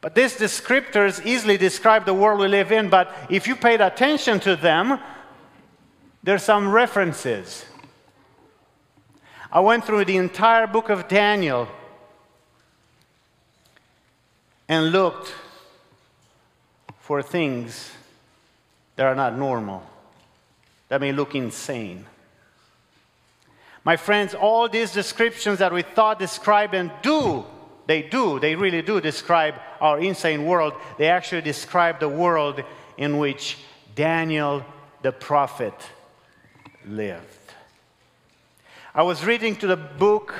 But 0.00 0.14
these 0.14 0.36
descriptors 0.36 1.24
easily 1.24 1.56
describe 1.56 2.04
the 2.04 2.14
world 2.14 2.40
we 2.40 2.48
live 2.48 2.70
in, 2.70 2.88
but 2.88 3.12
if 3.28 3.48
you 3.48 3.56
paid 3.56 3.80
attention 3.80 4.38
to 4.40 4.54
them, 4.54 5.00
there's 6.22 6.44
some 6.44 6.70
references. 6.70 7.64
I 9.50 9.60
went 9.60 9.84
through 9.84 10.04
the 10.04 10.16
entire 10.16 10.66
book 10.66 10.88
of 10.88 11.08
Daniel 11.08 11.68
and 14.68 14.90
looked 14.90 15.32
for 16.98 17.22
things 17.22 17.92
that 18.96 19.06
are 19.06 19.14
not 19.14 19.38
normal, 19.38 19.82
that 20.88 21.00
may 21.00 21.12
look 21.12 21.34
insane. 21.34 22.04
My 23.84 23.96
friends, 23.96 24.34
all 24.34 24.68
these 24.68 24.92
descriptions 24.92 25.60
that 25.60 25.72
we 25.72 25.82
thought 25.82 26.18
describe 26.18 26.74
and 26.74 26.90
do, 27.02 27.44
they 27.86 28.02
do, 28.02 28.40
they 28.40 28.56
really 28.56 28.82
do 28.82 29.00
describe 29.00 29.54
our 29.80 30.00
insane 30.00 30.44
world. 30.44 30.72
They 30.98 31.08
actually 31.08 31.42
describe 31.42 32.00
the 32.00 32.08
world 32.08 32.64
in 32.96 33.18
which 33.18 33.58
Daniel 33.94 34.64
the 35.02 35.12
prophet 35.12 35.74
lived. 36.84 37.35
I 38.96 39.02
was 39.02 39.26
reading 39.26 39.56
to 39.56 39.66
the 39.66 39.76
book 39.76 40.32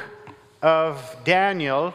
of 0.63 1.15
Daniel 1.25 1.93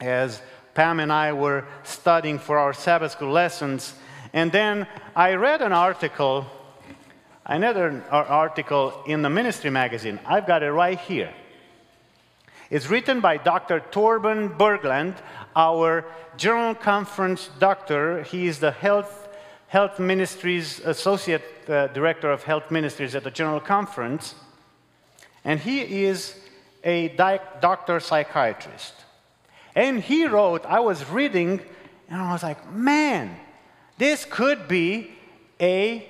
as 0.00 0.40
Pam 0.74 1.00
and 1.00 1.12
I 1.12 1.32
were 1.32 1.64
studying 1.82 2.38
for 2.38 2.58
our 2.58 2.72
Sabbath 2.72 3.10
school 3.10 3.32
lessons, 3.32 3.92
and 4.32 4.52
then 4.52 4.86
I 5.16 5.34
read 5.34 5.62
an 5.62 5.72
article 5.72 6.46
another 7.44 8.04
article 8.12 9.02
in 9.04 9.22
the 9.22 9.30
ministry 9.30 9.68
magazine. 9.68 10.20
I've 10.24 10.46
got 10.46 10.62
it 10.62 10.70
right 10.70 11.00
here. 11.00 11.34
It's 12.70 12.88
written 12.88 13.20
by 13.20 13.36
Dr. 13.36 13.80
Torben 13.80 14.56
Berglund, 14.56 15.16
our 15.56 16.04
General 16.36 16.76
Conference 16.76 17.50
doctor. 17.58 18.22
He 18.22 18.46
is 18.46 18.60
the 18.60 18.70
Health, 18.70 19.28
Health 19.66 19.98
Ministries 19.98 20.78
Associate 20.78 21.42
uh, 21.68 21.88
Director 21.88 22.30
of 22.30 22.44
Health 22.44 22.70
Ministries 22.70 23.16
at 23.16 23.24
the 23.24 23.32
General 23.32 23.58
Conference. 23.58 24.36
And 25.44 25.58
he 25.60 26.04
is 26.04 26.34
a 26.84 27.08
doctor 27.60 28.00
psychiatrist. 28.00 28.94
And 29.74 30.00
he 30.00 30.26
wrote, 30.26 30.64
I 30.66 30.80
was 30.80 31.08
reading, 31.08 31.60
and 32.08 32.20
I 32.20 32.32
was 32.32 32.42
like, 32.42 32.72
man, 32.72 33.38
this 33.98 34.24
could 34.24 34.66
be 34.66 35.10
a 35.60 36.06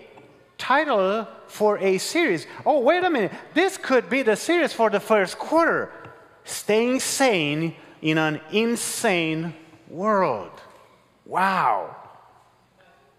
title 0.56 1.26
for 1.46 1.78
a 1.78 1.98
series. 1.98 2.46
Oh, 2.64 2.80
wait 2.80 3.02
a 3.04 3.10
minute. 3.10 3.32
This 3.54 3.76
could 3.76 4.08
be 4.08 4.22
the 4.22 4.36
series 4.36 4.72
for 4.72 4.90
the 4.90 5.00
first 5.00 5.38
quarter 5.38 5.92
Staying 6.44 7.00
Sane 7.00 7.74
in 8.00 8.18
an 8.18 8.40
Insane 8.50 9.54
World. 9.88 10.52
Wow. 11.26 11.96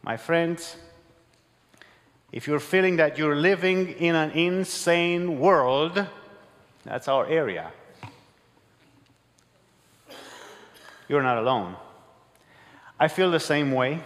My 0.02 0.18
friends, 0.18 0.76
if 2.32 2.48
you're 2.48 2.60
feeling 2.60 2.96
that 2.98 3.18
you're 3.18 3.36
living 3.36 3.90
in 3.90 4.16
an 4.16 4.32
insane 4.32 5.40
world, 5.40 6.06
that's 6.86 7.08
our 7.08 7.28
area. 7.28 7.72
You're 11.08 11.24
not 11.24 11.38
alone. 11.38 11.76
I 13.00 13.10
feel 13.10 13.32
the 13.32 13.40
same 13.40 13.72
way. 13.72 14.00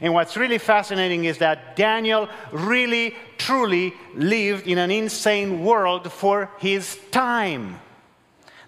And 0.00 0.12
what's 0.12 0.36
really 0.36 0.58
fascinating 0.58 1.24
is 1.24 1.38
that 1.38 1.76
Daniel 1.76 2.28
really, 2.52 3.14
truly 3.38 3.94
lived 4.14 4.66
in 4.66 4.78
an 4.78 4.90
insane 4.90 5.64
world 5.64 6.12
for 6.12 6.50
his 6.58 6.98
time. 7.10 7.80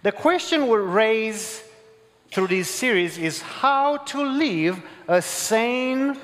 The 0.03 0.13
question 0.13 0.69
we'll 0.69 0.79
raise 0.79 1.63
through 2.31 2.47
this 2.47 2.71
series 2.71 3.19
is 3.19 3.41
how 3.43 3.99
to 3.99 4.23
live 4.23 4.81
a 5.09 5.21
sane, 5.21 6.17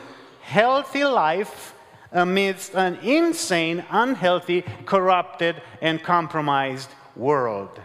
healthy 0.45 1.05
life 1.05 1.75
amidst 2.13 2.75
an 2.75 2.97
insane, 3.03 3.85
unhealthy, 3.91 4.63
corrupted, 4.85 5.61
and 5.81 6.03
compromised 6.03 6.91
world. 7.17 7.81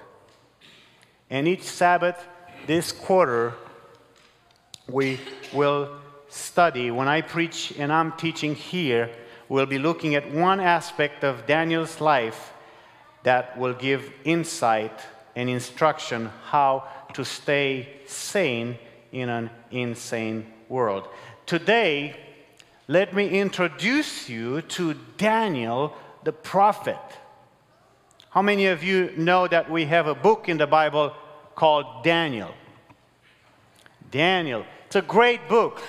And 1.29 1.47
each 1.47 1.63
Sabbath 1.63 2.27
this 2.67 2.91
quarter, 2.91 3.53
we 4.87 5.19
will 5.53 5.89
study, 6.27 6.91
when 6.91 7.07
I 7.07 7.21
preach 7.21 7.73
and 7.77 7.91
I'm 7.91 8.11
teaching 8.13 8.55
here, 8.55 9.09
we'll 9.47 9.65
be 9.65 9.79
looking 9.79 10.15
at 10.15 10.31
one 10.31 10.59
aspect 10.59 11.23
of 11.23 11.47
Daniel's 11.47 12.01
life 12.01 12.53
that 13.23 13.57
will 13.57 13.73
give 13.73 14.11
insight 14.25 14.99
and 15.35 15.49
instruction 15.49 16.29
how 16.45 16.83
to 17.13 17.23
stay 17.23 17.87
sane 18.05 18.77
in 19.11 19.29
an 19.29 19.49
insane 19.71 20.45
world. 20.67 21.07
Today, 21.45 22.15
let 22.89 23.13
me 23.13 23.29
introduce 23.39 24.27
you 24.27 24.63
to 24.63 24.95
Daniel 25.15 25.93
the 26.23 26.31
prophet. 26.31 26.97
How 28.31 28.41
many 28.41 28.65
of 28.65 28.83
you 28.83 29.13
know 29.15 29.47
that 29.47 29.69
we 29.69 29.85
have 29.85 30.07
a 30.07 30.15
book 30.15 30.49
in 30.49 30.57
the 30.57 30.65
Bible 30.65 31.13
called 31.53 32.03
Daniel? 32.03 32.51
Daniel. 34.09 34.65
It's 34.87 34.95
a 34.95 35.03
great 35.03 35.47
book. 35.47 35.83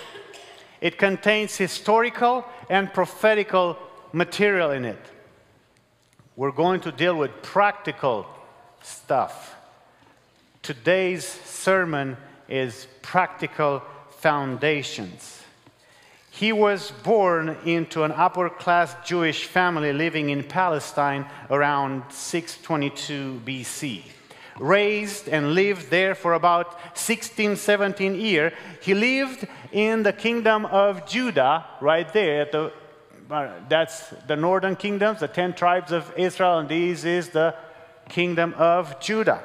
It 0.83 0.99
contains 0.99 1.57
historical 1.57 2.45
and 2.69 2.93
prophetical 2.93 3.79
material 4.13 4.71
in 4.71 4.85
it. 4.85 5.03
We're 6.37 6.53
going 6.53 6.81
to 6.83 6.93
deal 6.93 7.17
with 7.17 7.31
practical 7.41 8.27
stuff. 8.83 9.57
Today's 10.61 11.25
sermon 11.25 12.19
is 12.47 12.87
practical 13.01 13.83
foundations. 14.19 15.41
He 16.31 16.53
was 16.53 16.93
born 17.03 17.57
into 17.65 18.05
an 18.05 18.13
upper 18.13 18.49
class 18.49 18.95
Jewish 19.05 19.45
family 19.45 19.93
living 19.93 20.31
in 20.31 20.45
Palestine 20.45 21.27
around 21.51 22.05
622 22.11 23.43
BC 23.45 24.03
raised 24.61 25.29
and 25.29 25.55
lived 25.55 25.91
there 25.91 26.15
for 26.15 26.35
about 26.35 26.79
16, 26.97 27.57
17 27.57 28.15
years. 28.15 28.53
He 28.83 28.95
lived 28.95 29.49
in 29.73 30.03
the 30.03 30.13
kingdom 30.13 30.67
of 30.67 31.07
Judah, 31.07 31.65
right 31.81 32.11
there. 32.13 32.45
The, 32.45 32.73
uh, 33.31 33.51
that's 33.69 34.11
the 34.27 34.37
northern 34.37 34.77
kingdoms, 34.77 35.21
the 35.21 35.29
10 35.29 35.55
tribes 35.55 35.93
of 35.93 36.13
Israel, 36.17 36.59
and 36.59 36.69
this 36.69 37.05
is 37.05 37.31
the 37.31 37.55
kingdom 38.09 38.55
of 38.57 39.01
Judah. 39.01 39.43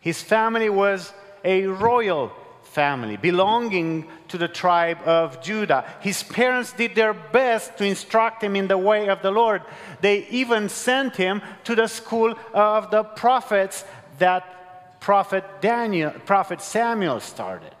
His 0.00 0.22
family 0.22 0.70
was 0.70 1.12
a 1.44 1.66
royal 1.66 2.32
family 2.70 3.16
belonging 3.16 4.06
to 4.28 4.38
the 4.38 4.48
tribe 4.48 4.98
of 5.04 5.42
Judah. 5.42 5.84
His 6.00 6.22
parents 6.22 6.72
did 6.72 6.94
their 6.94 7.12
best 7.12 7.76
to 7.78 7.84
instruct 7.84 8.42
him 8.42 8.54
in 8.54 8.68
the 8.68 8.78
way 8.78 9.08
of 9.08 9.22
the 9.22 9.30
Lord. 9.30 9.62
They 10.00 10.26
even 10.28 10.68
sent 10.68 11.16
him 11.16 11.42
to 11.64 11.74
the 11.74 11.88
school 11.88 12.34
of 12.54 12.90
the 12.90 13.02
prophets 13.02 13.84
that 14.18 15.00
prophet 15.00 15.44
Daniel, 15.60 16.10
prophet 16.26 16.60
Samuel 16.60 17.20
started. 17.20 17.74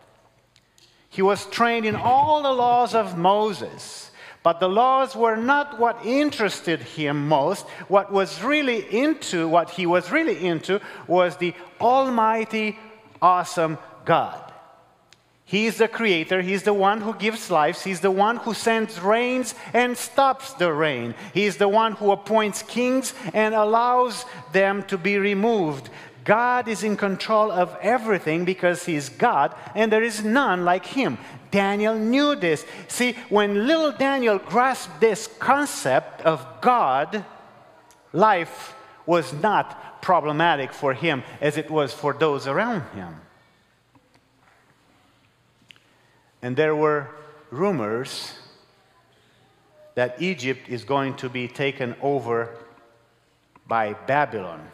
He 1.08 1.22
was 1.22 1.46
trained 1.46 1.86
in 1.86 1.94
all 1.94 2.42
the 2.42 2.52
laws 2.52 2.94
of 2.94 3.16
Moses. 3.16 4.10
But 4.42 4.58
the 4.58 4.68
laws 4.68 5.14
were 5.14 5.36
not 5.36 5.78
what 5.78 6.04
interested 6.04 6.80
him 6.80 7.28
most. 7.28 7.66
What 7.88 8.10
was 8.10 8.42
really 8.42 8.80
into, 8.90 9.46
what 9.46 9.70
he 9.70 9.86
was 9.86 10.10
really 10.10 10.46
into, 10.46 10.80
was 11.06 11.36
the 11.36 11.54
almighty, 11.80 12.78
awesome 13.20 13.76
God. 14.04 14.49
He's 15.50 15.78
the 15.78 15.88
creator. 15.88 16.42
He's 16.42 16.62
the 16.62 16.72
one 16.72 17.00
who 17.00 17.12
gives 17.12 17.50
life. 17.50 17.82
He's 17.82 17.98
the 17.98 18.10
one 18.12 18.36
who 18.36 18.54
sends 18.54 19.00
rains 19.00 19.56
and 19.74 19.98
stops 19.98 20.52
the 20.52 20.72
rain. 20.72 21.12
He's 21.34 21.56
the 21.56 21.66
one 21.66 21.94
who 21.94 22.12
appoints 22.12 22.62
kings 22.62 23.14
and 23.34 23.52
allows 23.52 24.26
them 24.52 24.84
to 24.84 24.96
be 24.96 25.18
removed. 25.18 25.90
God 26.22 26.68
is 26.68 26.84
in 26.84 26.96
control 26.96 27.50
of 27.50 27.76
everything 27.82 28.44
because 28.44 28.84
He's 28.84 29.08
God 29.08 29.52
and 29.74 29.90
there 29.90 30.04
is 30.04 30.22
none 30.22 30.64
like 30.64 30.86
Him. 30.86 31.18
Daniel 31.50 31.98
knew 31.98 32.36
this. 32.36 32.64
See, 32.86 33.16
when 33.28 33.66
little 33.66 33.90
Daniel 33.90 34.38
grasped 34.38 35.00
this 35.00 35.26
concept 35.40 36.20
of 36.20 36.46
God, 36.60 37.24
life 38.12 38.76
was 39.04 39.32
not 39.32 40.00
problematic 40.00 40.72
for 40.72 40.94
him 40.94 41.24
as 41.40 41.56
it 41.56 41.68
was 41.68 41.92
for 41.92 42.12
those 42.12 42.46
around 42.46 42.82
him. 42.94 43.20
And 46.42 46.56
there 46.56 46.74
were 46.74 47.08
rumors 47.50 48.34
that 49.94 50.20
Egypt 50.22 50.68
is 50.68 50.84
going 50.84 51.14
to 51.16 51.28
be 51.28 51.48
taken 51.48 51.94
over 52.00 52.56
by 53.66 53.92
Babylon. 53.92 54.66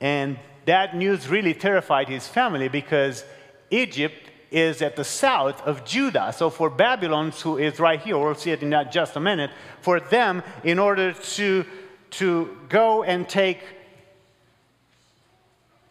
And 0.00 0.38
that 0.66 0.96
news 0.96 1.28
really 1.28 1.54
terrified 1.54 2.08
his 2.08 2.28
family 2.28 2.68
because 2.68 3.24
Egypt 3.70 4.30
is 4.50 4.82
at 4.82 4.96
the 4.96 5.04
south 5.04 5.60
of 5.62 5.84
Judah. 5.84 6.32
So 6.36 6.50
for 6.50 6.70
Babylon, 6.70 7.30
who 7.30 7.58
is 7.58 7.78
right 7.78 8.00
here, 8.00 8.18
we'll 8.18 8.34
see 8.34 8.50
it 8.50 8.62
in 8.62 8.74
just 8.90 9.16
a 9.16 9.20
minute, 9.20 9.50
for 9.80 10.00
them, 10.00 10.42
in 10.64 10.78
order 10.78 11.12
to, 11.12 11.64
to 12.10 12.56
go 12.68 13.02
and 13.04 13.28
take 13.28 13.60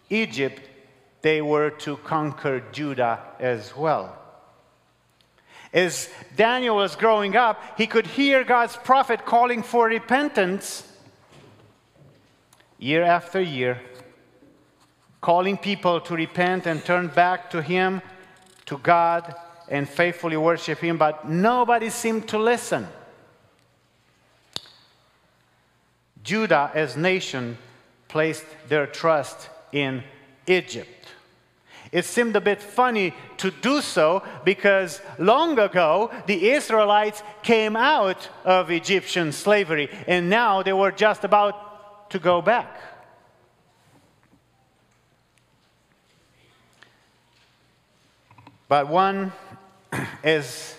Egypt, 0.09 0.61
they 1.21 1.41
were 1.41 1.69
to 1.69 1.97
conquer 1.97 2.63
Judah 2.71 3.19
as 3.39 3.75
well. 3.75 4.18
As 5.71 6.09
Daniel 6.35 6.77
was 6.77 6.95
growing 6.95 7.35
up, 7.35 7.61
he 7.77 7.85
could 7.85 8.07
hear 8.07 8.43
God's 8.43 8.75
prophet 8.75 9.25
calling 9.25 9.61
for 9.61 9.85
repentance 9.85 10.83
year 12.79 13.03
after 13.03 13.41
year, 13.41 13.81
calling 15.21 15.57
people 15.57 15.99
to 16.01 16.15
repent 16.15 16.65
and 16.65 16.83
turn 16.83 17.07
back 17.07 17.49
to 17.51 17.61
Him, 17.61 18.01
to 18.65 18.77
God, 18.77 19.35
and 19.67 19.87
faithfully 19.87 20.37
worship 20.37 20.79
Him, 20.79 20.97
but 20.97 21.29
nobody 21.29 21.89
seemed 21.89 22.27
to 22.29 22.39
listen. 22.39 22.87
Judah, 26.23 26.71
as 26.73 26.95
nation, 26.95 27.57
placed 28.07 28.45
their 28.67 28.87
trust 28.87 29.49
in 29.71 30.03
Egypt. 30.47 30.98
It 31.91 32.05
seemed 32.05 32.35
a 32.35 32.41
bit 32.41 32.61
funny 32.61 33.15
to 33.37 33.49
do 33.49 33.81
so 33.81 34.23
because 34.43 35.01
long 35.17 35.57
ago 35.57 36.11
the 36.27 36.51
Israelites 36.51 37.23
came 37.41 37.75
out 37.75 38.29
of 38.45 38.69
Egyptian 38.69 39.31
slavery 39.31 39.89
and 40.07 40.29
now 40.29 40.61
they 40.61 40.73
were 40.73 40.91
just 40.91 41.23
about 41.23 42.09
to 42.11 42.19
go 42.19 42.41
back. 42.41 42.79
But 48.67 48.87
one, 48.87 49.33
as, 50.23 50.75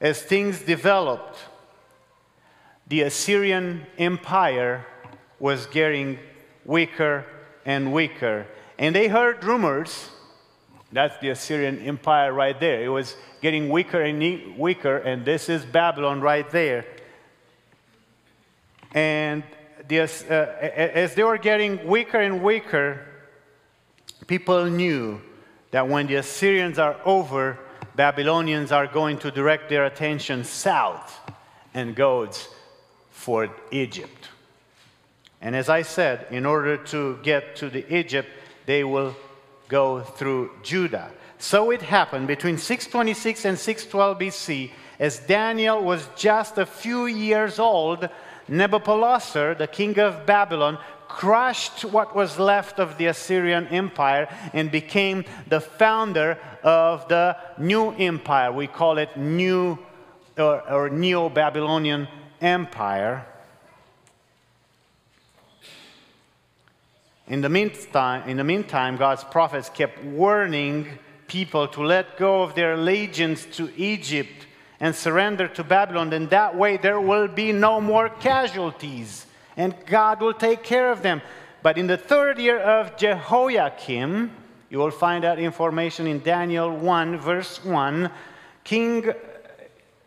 as 0.00 0.20
things 0.20 0.60
developed, 0.60 1.38
the 2.88 3.02
Assyrian 3.02 3.86
Empire 3.98 4.84
was 5.38 5.66
getting 5.66 6.18
weaker 6.64 7.24
and 7.64 7.92
weaker. 7.92 8.46
And 8.80 8.96
they 8.96 9.08
heard 9.08 9.44
rumors. 9.44 10.08
That's 10.90 11.16
the 11.18 11.28
Assyrian 11.28 11.80
Empire 11.80 12.32
right 12.32 12.58
there. 12.58 12.82
It 12.82 12.88
was 12.88 13.14
getting 13.42 13.68
weaker 13.68 14.00
and 14.00 14.56
weaker, 14.56 14.96
and 14.96 15.22
this 15.22 15.50
is 15.50 15.66
Babylon 15.66 16.22
right 16.22 16.50
there. 16.50 16.86
And 18.94 19.42
the, 19.86 20.00
uh, 20.00 20.34
as 20.64 21.14
they 21.14 21.22
were 21.22 21.36
getting 21.36 21.86
weaker 21.86 22.18
and 22.18 22.42
weaker, 22.42 23.06
people 24.26 24.64
knew 24.64 25.20
that 25.72 25.86
when 25.86 26.06
the 26.06 26.14
Assyrians 26.14 26.78
are 26.78 26.96
over, 27.04 27.58
Babylonians 27.96 28.72
are 28.72 28.86
going 28.86 29.18
to 29.18 29.30
direct 29.30 29.68
their 29.68 29.84
attention 29.84 30.42
south 30.42 31.20
and 31.74 31.94
goes 31.94 32.48
for 33.10 33.50
Egypt. 33.70 34.30
And 35.42 35.54
as 35.54 35.68
I 35.68 35.82
said, 35.82 36.26
in 36.30 36.46
order 36.46 36.78
to 36.78 37.18
get 37.22 37.56
to 37.56 37.68
the 37.68 37.84
Egypt, 37.94 38.28
they 38.70 38.84
will 38.84 39.16
go 39.66 40.00
through 40.00 40.48
Judah. 40.62 41.10
So 41.38 41.72
it 41.72 41.82
happened 41.82 42.28
between 42.28 42.56
626 42.56 43.44
and 43.44 43.58
612 43.58 44.18
BC, 44.20 44.70
as 45.00 45.18
Daniel 45.18 45.82
was 45.82 46.08
just 46.14 46.56
a 46.56 46.64
few 46.64 47.06
years 47.06 47.58
old, 47.58 48.08
Nebuchadnezzar, 48.46 49.56
the 49.56 49.66
king 49.66 49.98
of 49.98 50.24
Babylon, 50.24 50.78
crushed 51.08 51.84
what 51.84 52.14
was 52.14 52.38
left 52.38 52.78
of 52.78 52.96
the 52.96 53.06
Assyrian 53.06 53.66
Empire 53.68 54.28
and 54.52 54.70
became 54.70 55.24
the 55.48 55.60
founder 55.60 56.38
of 56.62 57.08
the 57.08 57.36
new 57.58 57.90
empire. 57.90 58.52
We 58.52 58.68
call 58.68 58.98
it 58.98 59.16
New 59.16 59.80
or, 60.38 60.70
or 60.70 60.90
Neo 60.90 61.28
Babylonian 61.28 62.06
Empire. 62.40 63.26
In 67.30 67.40
the, 67.40 67.48
meantime, 67.48 68.28
in 68.28 68.36
the 68.36 68.44
meantime, 68.44 68.98
God's 68.98 69.24
prophets 69.24 69.70
kept 69.70 70.04
warning 70.04 70.86
people 71.28 71.66
to 71.68 71.82
let 71.82 72.18
go 72.18 72.42
of 72.42 72.54
their 72.54 72.74
allegiance 72.74 73.46
to 73.56 73.70
Egypt 73.76 74.46
and 74.80 74.94
surrender 74.94 75.48
to 75.48 75.64
Babylon. 75.64 76.12
And 76.12 76.28
that 76.30 76.54
way, 76.54 76.76
there 76.76 77.00
will 77.00 77.28
be 77.28 77.52
no 77.52 77.80
more 77.80 78.10
casualties 78.10 79.26
and 79.56 79.74
God 79.86 80.20
will 80.20 80.34
take 80.34 80.62
care 80.62 80.90
of 80.90 81.02
them. 81.02 81.20
But 81.62 81.76
in 81.76 81.86
the 81.86 81.96
third 81.96 82.38
year 82.38 82.58
of 82.58 82.96
Jehoiakim, 82.96 84.30
you 84.70 84.78
will 84.78 84.90
find 84.90 85.24
that 85.24 85.38
information 85.38 86.06
in 86.06 86.20
Daniel 86.20 86.70
1, 86.70 87.18
verse 87.18 87.62
1. 87.64 88.10
King, 88.64 89.12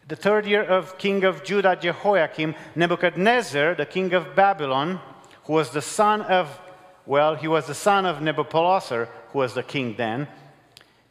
the 0.07 0.15
third 0.15 0.47
year 0.47 0.63
of 0.63 0.97
king 0.97 1.23
of 1.23 1.43
Judah, 1.43 1.75
Jehoiakim, 1.79 2.55
Nebuchadnezzar, 2.75 3.75
the 3.75 3.85
king 3.85 4.13
of 4.13 4.35
Babylon, 4.35 4.99
who 5.43 5.53
was 5.53 5.69
the 5.69 5.81
son 5.81 6.21
of, 6.23 6.59
well, 7.05 7.35
he 7.35 7.47
was 7.47 7.67
the 7.67 7.73
son 7.73 8.05
of 8.05 8.21
Nebuchadnezzar, 8.21 9.09
who 9.31 9.39
was 9.39 9.53
the 9.53 9.63
king 9.63 9.95
then, 9.97 10.27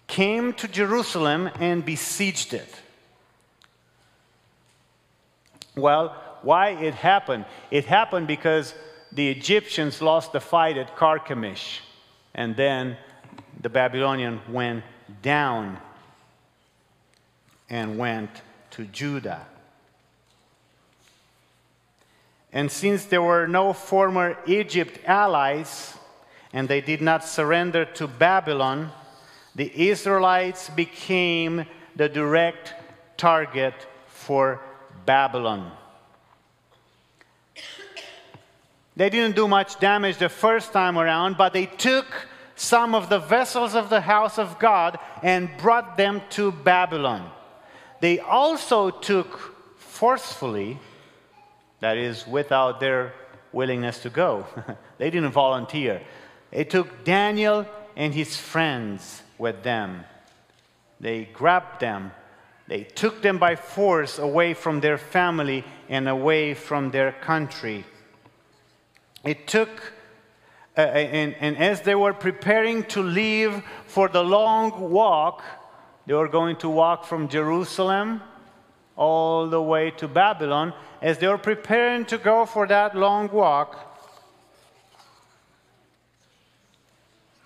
came 0.07 0.53
to 0.55 0.69
Jerusalem 0.69 1.51
and 1.61 1.85
besieged 1.85 2.55
it. 2.55 2.75
Well, 5.77 6.17
why 6.43 6.71
it 6.71 6.95
happened. 6.95 7.45
It 7.71 7.87
happened 7.87 8.27
because 8.27 8.75
the 9.11 9.31
Egyptians 9.31 10.03
lost 10.03 10.33
the 10.33 10.41
fight 10.41 10.77
at 10.77 10.97
Carchemish, 10.97 11.81
and 12.35 12.57
then 12.57 12.97
the 13.61 13.69
Babylonian 13.69 14.41
went 14.51 14.85
down 15.23 15.79
and 17.69 17.97
went 17.97 18.31
to 18.73 18.85
Judah. 18.87 19.47
And 22.53 22.71
since 22.71 23.05
there 23.07 23.23
were 23.23 23.47
no 23.47 23.73
former 23.73 24.37
Egypt 24.47 24.99
allies, 25.07 25.97
and 26.53 26.69
they 26.69 26.81
did 26.81 27.01
not 27.01 27.25
surrender 27.25 27.85
to 27.85 28.07
Babylon, 28.07 28.91
the 29.55 29.89
Israelites 29.89 30.69
became 30.71 31.65
the 31.97 32.09
direct 32.09 32.75
target 33.17 33.75
for 34.07 34.61
Babylon. 35.07 35.73
They 38.95 39.09
didn't 39.09 39.37
do 39.37 39.49
much 39.49 39.79
damage 39.81 40.19
the 40.19 40.29
first 40.29 40.73
time 40.73 40.99
around, 40.99 41.39
but 41.39 41.55
they 41.55 41.67
took 41.67 42.07
some 42.55 42.95
of 42.95 43.09
the 43.09 43.19
vessels 43.19 43.75
of 43.75 43.89
the 43.89 44.03
house 44.03 44.39
of 44.39 44.59
God 44.59 44.99
and 45.23 45.49
brought 45.57 45.97
them 45.97 46.21
to 46.31 46.53
Babylon. 46.53 47.31
They 48.01 48.19
also 48.19 48.91
took 48.91 49.55
forcefully, 49.79 50.79
that 51.83 51.99
is, 51.99 52.25
without 52.29 52.79
their 52.79 53.13
willingness 53.53 53.99
to 54.03 54.09
go, 54.09 54.47
they 54.99 55.11
didn't 55.11 55.33
volunteer. 55.33 56.01
They 56.53 56.63
took 56.63 57.05
Daniel 57.05 57.67
and 57.97 58.15
his 58.15 58.37
friends 58.37 59.23
with 59.37 59.65
them. 59.65 60.05
They 61.01 61.25
grabbed 61.25 61.81
them. 61.81 62.13
They 62.69 62.85
took 62.85 63.21
them 63.21 63.39
by 63.39 63.57
force 63.57 64.21
away 64.21 64.55
from 64.55 64.79
their 64.79 64.97
family 64.97 65.65
and 65.89 66.09
away 66.09 66.55
from 66.55 66.93
their 66.93 67.11
country. 67.11 67.85
It 69.25 69.49
took, 69.49 69.93
uh, 70.79 70.83
and, 70.83 71.35
and 71.41 71.59
as 71.59 71.81
they 71.81 71.97
were 71.97 72.15
preparing 72.15 72.85
to 72.95 73.03
leave 73.03 73.61
for 73.87 74.09
the 74.09 74.23
long 74.23 74.93
walk, 74.93 75.43
they 76.07 76.15
were 76.15 76.29
going 76.29 76.57
to 76.59 76.69
walk 76.69 77.07
from 77.07 77.27
Jerusalem 77.27 78.23
all 78.97 79.47
the 79.49 79.63
way 79.63 79.91
to 79.93 80.09
Babylon. 80.09 80.73
As 81.01 81.19
they 81.19 81.29
were 81.29 81.39
preparing 81.39 82.05
to 82.07 82.19
go 82.19 82.47
for 82.47 82.67
that 82.67 82.97
long 82.97 83.29
walk, 83.31 83.89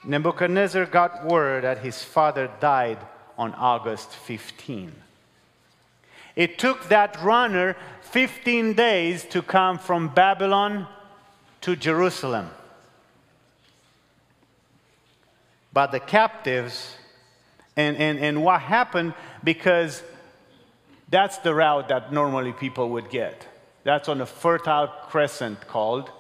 Nebuchadnezzar 0.05 0.87
got 0.87 1.25
word 1.25 1.65
that 1.65 1.79
his 1.79 2.03
father 2.03 2.51
died 2.61 2.99
on 3.37 3.55
August 3.55 4.13
15. 4.13 4.93
It 6.37 6.59
took 6.59 6.89
that 6.89 7.21
runner 7.23 7.77
15 8.03 8.75
days 8.75 9.25
to 9.25 9.43
come 9.43 9.79
from 9.79 10.09
Babylon 10.09 10.87
to 11.63 11.75
Jerusalem. 11.75 12.51
But 15.73 15.93
the 15.93 16.01
captives, 16.01 16.97
and, 17.77 17.97
and, 17.97 18.19
and 18.19 18.45
what 18.45 18.61
happened, 18.61 19.15
because 19.43 20.03
that's 21.09 21.39
the 21.39 21.55
route 21.55 21.89
that 21.89 22.13
normally 22.13 22.53
people 22.53 22.91
would 22.91 23.11
get. 23.11 23.47
That's 23.85 24.09
on 24.09 24.19
the 24.19 24.27
Fertile 24.27 24.89
Crescent 25.09 25.67
called. 25.69 26.11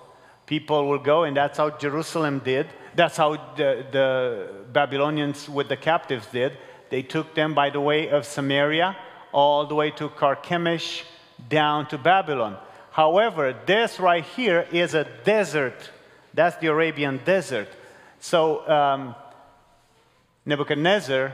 People 0.46 0.86
will 0.86 1.00
go, 1.00 1.24
and 1.24 1.36
that's 1.36 1.58
how 1.58 1.70
Jerusalem 1.70 2.40
did. 2.44 2.68
That's 2.94 3.16
how 3.16 3.32
the, 3.56 3.84
the 3.90 4.48
Babylonians 4.72 5.48
with 5.48 5.68
the 5.68 5.76
captives 5.76 6.26
did. 6.28 6.56
They 6.88 7.02
took 7.02 7.34
them 7.34 7.54
by 7.54 7.70
the 7.70 7.80
way 7.80 8.08
of 8.08 8.24
Samaria 8.24 8.96
all 9.32 9.66
the 9.66 9.74
way 9.74 9.90
to 9.90 10.08
Carchemish 10.08 11.02
down 11.48 11.88
to 11.88 11.98
Babylon. 11.98 12.56
However, 12.92 13.54
this 13.66 13.98
right 13.98 14.24
here 14.24 14.66
is 14.70 14.94
a 14.94 15.04
desert. 15.24 15.90
That's 16.32 16.56
the 16.58 16.68
Arabian 16.68 17.20
desert. 17.24 17.68
So 18.20 18.66
um, 18.68 19.14
Nebuchadnezzar 20.46 21.32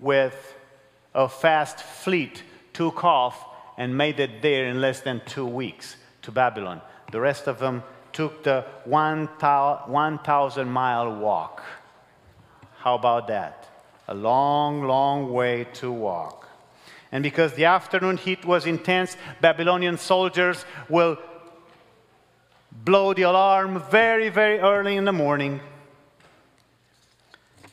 with 0.00 0.54
a 1.14 1.28
fast 1.28 1.78
fleet 1.78 2.42
took 2.74 3.02
off 3.04 3.46
and 3.78 3.96
made 3.96 4.20
it 4.20 4.42
there 4.42 4.66
in 4.66 4.80
less 4.80 5.00
than 5.00 5.22
two 5.24 5.46
weeks 5.46 5.96
to 6.22 6.30
Babylon. 6.30 6.80
The 7.10 7.20
rest 7.20 7.46
of 7.46 7.58
them 7.58 7.82
took 8.12 8.44
the 8.44 8.64
1,000 8.84 10.68
mile 10.68 11.16
walk. 11.16 11.62
How 12.78 12.94
about 12.94 13.28
that? 13.28 13.68
A 14.08 14.14
long, 14.14 14.82
long 14.82 15.32
way 15.32 15.66
to 15.74 15.90
walk. 15.90 16.48
And 17.10 17.22
because 17.22 17.54
the 17.54 17.64
afternoon 17.64 18.16
heat 18.16 18.44
was 18.44 18.66
intense, 18.66 19.16
Babylonian 19.40 19.98
soldiers 19.98 20.64
will 20.88 21.16
blow 22.72 23.14
the 23.14 23.22
alarm 23.22 23.82
very, 23.90 24.28
very 24.28 24.58
early 24.58 24.96
in 24.96 25.04
the 25.04 25.12
morning. 25.12 25.60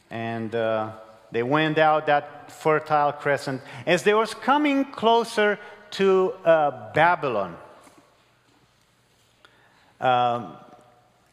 And 0.09 0.53
uh, 0.53 0.91
they 1.31 1.43
went 1.43 1.77
out 1.77 2.07
that 2.07 2.51
fertile 2.51 3.13
crescent. 3.13 3.61
As 3.85 4.03
they 4.03 4.13
were 4.13 4.25
coming 4.25 4.85
closer 4.85 5.59
to 5.91 6.33
uh, 6.45 6.91
Babylon, 6.93 7.57
um, 9.99 10.57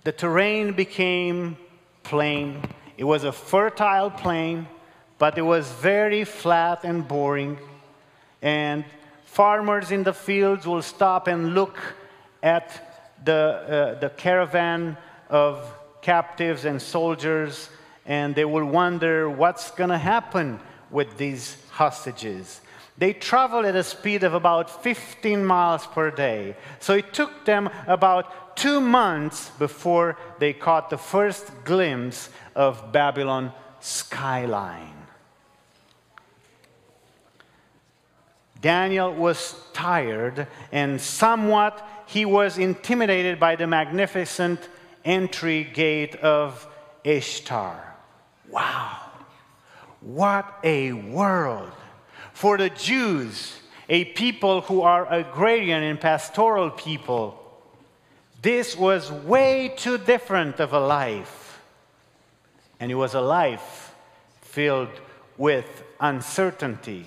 the 0.04 0.12
terrain 0.12 0.72
became 0.72 1.56
plain. 2.02 2.62
It 2.96 3.04
was 3.04 3.24
a 3.24 3.32
fertile 3.32 4.10
plain, 4.10 4.66
but 5.18 5.36
it 5.36 5.42
was 5.42 5.70
very 5.72 6.24
flat 6.24 6.84
and 6.84 7.06
boring. 7.06 7.58
And 8.40 8.84
farmers 9.24 9.90
in 9.90 10.04
the 10.04 10.12
fields 10.12 10.66
will 10.66 10.82
stop 10.82 11.26
and 11.26 11.54
look 11.54 11.78
at 12.42 13.16
the, 13.24 13.34
uh, 13.34 14.00
the 14.00 14.10
caravan 14.10 14.96
of 15.28 15.74
captives 16.00 16.64
and 16.64 16.80
soldiers, 16.80 17.68
and 18.08 18.34
they 18.34 18.46
will 18.46 18.64
wonder 18.64 19.30
what's 19.30 19.70
going 19.70 19.90
to 19.90 19.98
happen 19.98 20.58
with 20.90 21.18
these 21.18 21.58
hostages. 21.70 22.62
They 22.96 23.12
traveled 23.12 23.66
at 23.66 23.76
a 23.76 23.84
speed 23.84 24.24
of 24.24 24.34
about 24.34 24.82
15 24.82 25.44
miles 25.44 25.86
per 25.86 26.10
day. 26.10 26.56
So 26.80 26.94
it 26.94 27.12
took 27.12 27.44
them 27.44 27.70
about 27.86 28.56
two 28.56 28.80
months 28.80 29.50
before 29.58 30.16
they 30.40 30.52
caught 30.52 30.90
the 30.90 30.98
first 30.98 31.52
glimpse 31.64 32.30
of 32.56 32.90
Babylon 32.90 33.52
skyline. 33.78 34.94
Daniel 38.60 39.12
was 39.12 39.54
tired 39.72 40.48
and 40.72 41.00
somewhat 41.00 41.86
he 42.06 42.24
was 42.24 42.58
intimidated 42.58 43.38
by 43.38 43.54
the 43.54 43.66
magnificent 43.66 44.68
entry 45.04 45.62
gate 45.62 46.16
of 46.16 46.66
Ishtar. 47.04 47.88
Wow, 48.50 49.00
what 50.00 50.58
a 50.62 50.92
world! 50.92 51.72
For 52.32 52.56
the 52.56 52.70
Jews, 52.70 53.58
a 53.88 54.04
people 54.04 54.62
who 54.62 54.82
are 54.82 55.12
agrarian 55.12 55.82
and 55.82 56.00
pastoral 56.00 56.70
people, 56.70 57.42
this 58.40 58.76
was 58.76 59.10
way 59.10 59.74
too 59.76 59.98
different 59.98 60.60
of 60.60 60.72
a 60.72 60.80
life. 60.80 61.60
And 62.80 62.92
it 62.92 62.94
was 62.94 63.14
a 63.14 63.20
life 63.20 63.94
filled 64.40 65.00
with 65.36 65.66
uncertainty. 66.00 67.04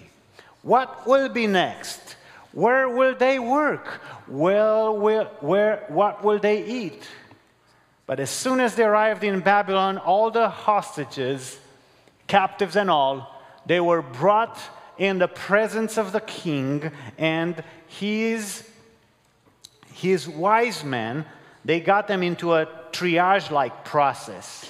What 0.61 1.07
will 1.07 1.29
be 1.29 1.47
next? 1.47 2.17
Where 2.51 2.89
will 2.89 3.15
they 3.15 3.39
work? 3.39 3.87
Where, 4.27 4.91
where, 4.91 5.85
what 5.87 6.23
will 6.23 6.39
they 6.39 6.65
eat? 6.65 7.07
But 8.11 8.19
as 8.19 8.29
soon 8.29 8.59
as 8.59 8.75
they 8.75 8.83
arrived 8.83 9.23
in 9.23 9.39
Babylon, 9.39 9.97
all 9.97 10.31
the 10.31 10.49
hostages, 10.49 11.57
captives 12.27 12.75
and 12.75 12.89
all, 12.89 13.41
they 13.65 13.79
were 13.79 14.01
brought 14.01 14.59
in 14.97 15.17
the 15.17 15.29
presence 15.29 15.97
of 15.97 16.11
the 16.11 16.19
king 16.19 16.91
and 17.17 17.63
his 17.87 18.67
his 19.93 20.27
wise 20.27 20.83
men, 20.83 21.23
they 21.63 21.79
got 21.79 22.09
them 22.09 22.21
into 22.21 22.53
a 22.53 22.65
triage 22.91 23.49
like 23.49 23.85
process. 23.85 24.69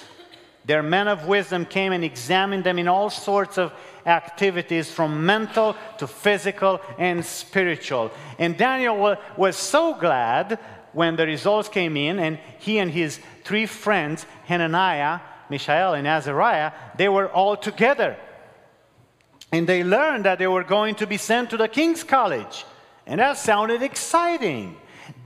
Their 0.65 0.83
men 0.83 1.07
of 1.07 1.25
wisdom 1.25 1.65
came 1.65 1.93
and 1.93 2.03
examined 2.03 2.63
them 2.63 2.77
in 2.77 2.87
all 2.87 3.09
sorts 3.09 3.57
of 3.57 3.73
activities 4.05 4.91
from 4.91 5.25
mental 5.25 5.75
to 5.97 6.05
physical 6.05 6.79
and 6.99 7.25
spiritual. 7.25 8.11
And 8.37 8.55
Daniel 8.55 9.17
was 9.35 9.55
so 9.55 9.95
glad 9.95 10.59
when 10.93 11.15
the 11.15 11.25
results 11.25 11.69
came 11.69 11.95
in, 11.95 12.19
and 12.19 12.37
he 12.59 12.77
and 12.79 12.91
his 12.91 13.19
three 13.43 13.65
friends, 13.65 14.25
Hananiah, 14.45 15.19
Mishael, 15.49 15.93
and 15.93 16.07
Azariah, 16.07 16.71
they 16.97 17.09
were 17.09 17.29
all 17.29 17.57
together. 17.57 18.17
And 19.51 19.67
they 19.67 19.83
learned 19.83 20.25
that 20.25 20.39
they 20.39 20.47
were 20.47 20.63
going 20.63 20.95
to 20.95 21.07
be 21.07 21.17
sent 21.17 21.49
to 21.49 21.57
the 21.57 21.67
king's 21.67 22.03
college. 22.03 22.65
And 23.05 23.19
that 23.19 23.37
sounded 23.37 23.81
exciting. 23.81 24.77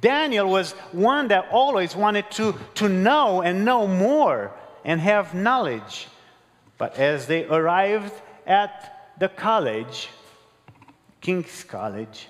Daniel 0.01 0.49
was 0.49 0.71
one 0.91 1.27
that 1.27 1.47
always 1.51 1.95
wanted 1.95 2.29
to, 2.31 2.55
to 2.75 2.89
know 2.89 3.41
and 3.41 3.63
know 3.65 3.87
more 3.87 4.51
and 4.83 4.99
have 4.99 5.33
knowledge. 5.33 6.07
But 6.77 6.97
as 6.97 7.27
they 7.27 7.45
arrived 7.45 8.13
at 8.47 9.13
the 9.19 9.29
college, 9.29 10.09
King's 11.21 11.63
College, 11.63 12.27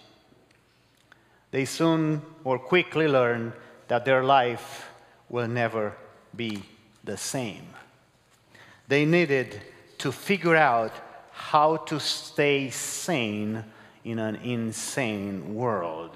they 1.51 1.65
soon 1.65 2.21
or 2.43 2.59
quickly 2.59 3.07
learned 3.07 3.53
that 3.87 4.05
their 4.05 4.23
life 4.23 4.89
will 5.35 5.49
never 5.49 5.93
be 6.33 6.63
the 7.03 7.17
same. 7.17 7.67
They 8.87 9.03
needed 9.03 9.61
to 9.97 10.13
figure 10.13 10.55
out 10.55 10.93
how 11.33 11.75
to 11.89 11.99
stay 11.99 12.69
sane 12.69 13.65
in 14.05 14.17
an 14.17 14.37
insane 14.37 15.53
world. 15.53 16.11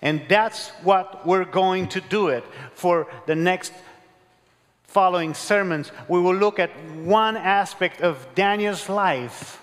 And 0.00 0.22
that's 0.28 0.68
what 0.84 1.26
we're 1.26 1.44
going 1.44 1.88
to 1.88 2.00
do 2.00 2.28
it 2.28 2.44
for 2.72 3.08
the 3.26 3.34
next 3.34 3.72
following 4.84 5.34
sermons. 5.34 5.90
We 6.06 6.20
will 6.20 6.36
look 6.36 6.60
at 6.60 6.70
one 6.94 7.36
aspect 7.36 8.00
of 8.00 8.28
Daniel's 8.36 8.88
life, 8.88 9.60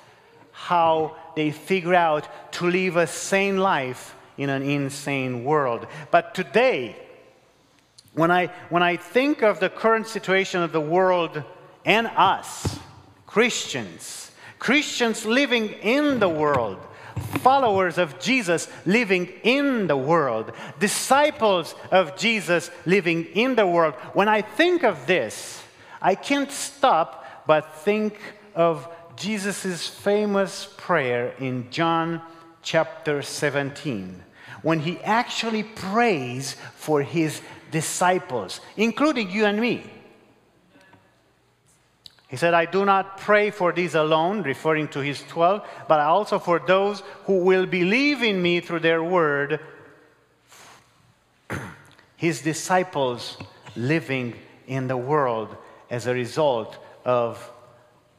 how 0.51 1.15
they 1.37 1.51
figure 1.51 1.95
out 1.95 2.27
to 2.55 2.69
live 2.69 2.97
a 2.97 3.07
sane 3.07 3.59
life 3.59 4.13
in 4.37 4.49
an 4.49 4.61
insane 4.61 5.45
world. 5.45 5.87
But 6.11 6.35
today, 6.35 6.97
when 8.13 8.31
I, 8.31 8.47
when 8.69 8.83
I 8.83 8.97
think 8.97 9.41
of 9.41 9.59
the 9.59 9.69
current 9.69 10.07
situation 10.07 10.61
of 10.61 10.71
the 10.71 10.81
world 10.81 11.43
and 11.85 12.07
us, 12.07 12.79
Christians, 13.25 14.31
Christians 14.59 15.25
living 15.25 15.69
in 15.69 16.19
the 16.19 16.29
world, 16.29 16.77
followers 17.39 17.97
of 17.97 18.19
Jesus 18.19 18.67
living 18.85 19.27
in 19.43 19.87
the 19.87 19.97
world, 19.97 20.51
disciples 20.79 21.75
of 21.91 22.15
Jesus 22.15 22.71
living 22.85 23.25
in 23.33 23.55
the 23.55 23.67
world. 23.67 23.95
When 24.13 24.27
I 24.27 24.41
think 24.41 24.83
of 24.83 25.05
this, 25.07 25.63
I 26.01 26.15
can't 26.15 26.51
stop 26.51 27.45
but 27.47 27.75
think 27.77 28.19
of 28.55 28.87
Jesus' 29.15 29.87
famous 29.87 30.73
prayer 30.77 31.33
in 31.39 31.69
John 31.69 32.21
chapter 32.61 33.21
17, 33.21 34.23
when 34.61 34.79
he 34.79 34.99
actually 34.99 35.63
prays 35.63 36.55
for 36.75 37.01
his 37.01 37.41
disciples, 37.73 38.61
including 38.77 39.29
you 39.29 39.45
and 39.45 39.59
me. 39.59 39.83
He 42.29 42.37
said, 42.37 42.53
I 42.53 42.65
do 42.65 42.85
not 42.85 43.17
pray 43.17 43.51
for 43.51 43.73
these 43.73 43.95
alone, 43.95 44.43
referring 44.43 44.87
to 44.89 44.99
his 44.99 45.21
12, 45.23 45.67
but 45.87 45.99
also 45.99 46.39
for 46.39 46.59
those 46.59 47.03
who 47.25 47.43
will 47.43 47.65
believe 47.65 48.23
in 48.23 48.41
me 48.41 48.59
through 48.59 48.79
their 48.79 49.03
word, 49.03 49.59
his 52.15 52.41
disciples 52.41 53.37
living 53.75 54.35
in 54.67 54.87
the 54.87 54.97
world 54.97 55.55
as 55.89 56.07
a 56.07 56.13
result 56.13 56.77
of 57.05 57.51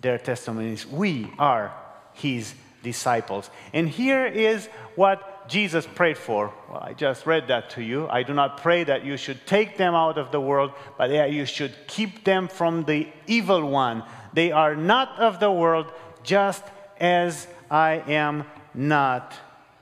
their 0.00 0.18
testimonies. 0.18 0.86
We 0.86 1.32
are 1.38 1.72
his 2.12 2.54
disciples. 2.82 3.50
And 3.72 3.88
here 3.88 4.26
is 4.26 4.68
what 4.94 5.33
Jesus 5.48 5.86
prayed 5.86 6.16
for. 6.16 6.52
Well, 6.70 6.80
I 6.80 6.94
just 6.94 7.26
read 7.26 7.48
that 7.48 7.70
to 7.70 7.82
you. 7.82 8.08
I 8.08 8.22
do 8.22 8.32
not 8.32 8.62
pray 8.62 8.84
that 8.84 9.04
you 9.04 9.16
should 9.16 9.46
take 9.46 9.76
them 9.76 9.94
out 9.94 10.18
of 10.18 10.32
the 10.32 10.40
world, 10.40 10.72
but 10.96 11.08
that 11.08 11.32
you 11.32 11.44
should 11.44 11.74
keep 11.86 12.24
them 12.24 12.48
from 12.48 12.84
the 12.84 13.08
evil 13.26 13.68
one. 13.68 14.04
They 14.32 14.52
are 14.52 14.74
not 14.74 15.18
of 15.18 15.40
the 15.40 15.50
world, 15.50 15.92
just 16.22 16.64
as 16.98 17.46
I 17.70 18.02
am 18.06 18.44
not 18.74 19.34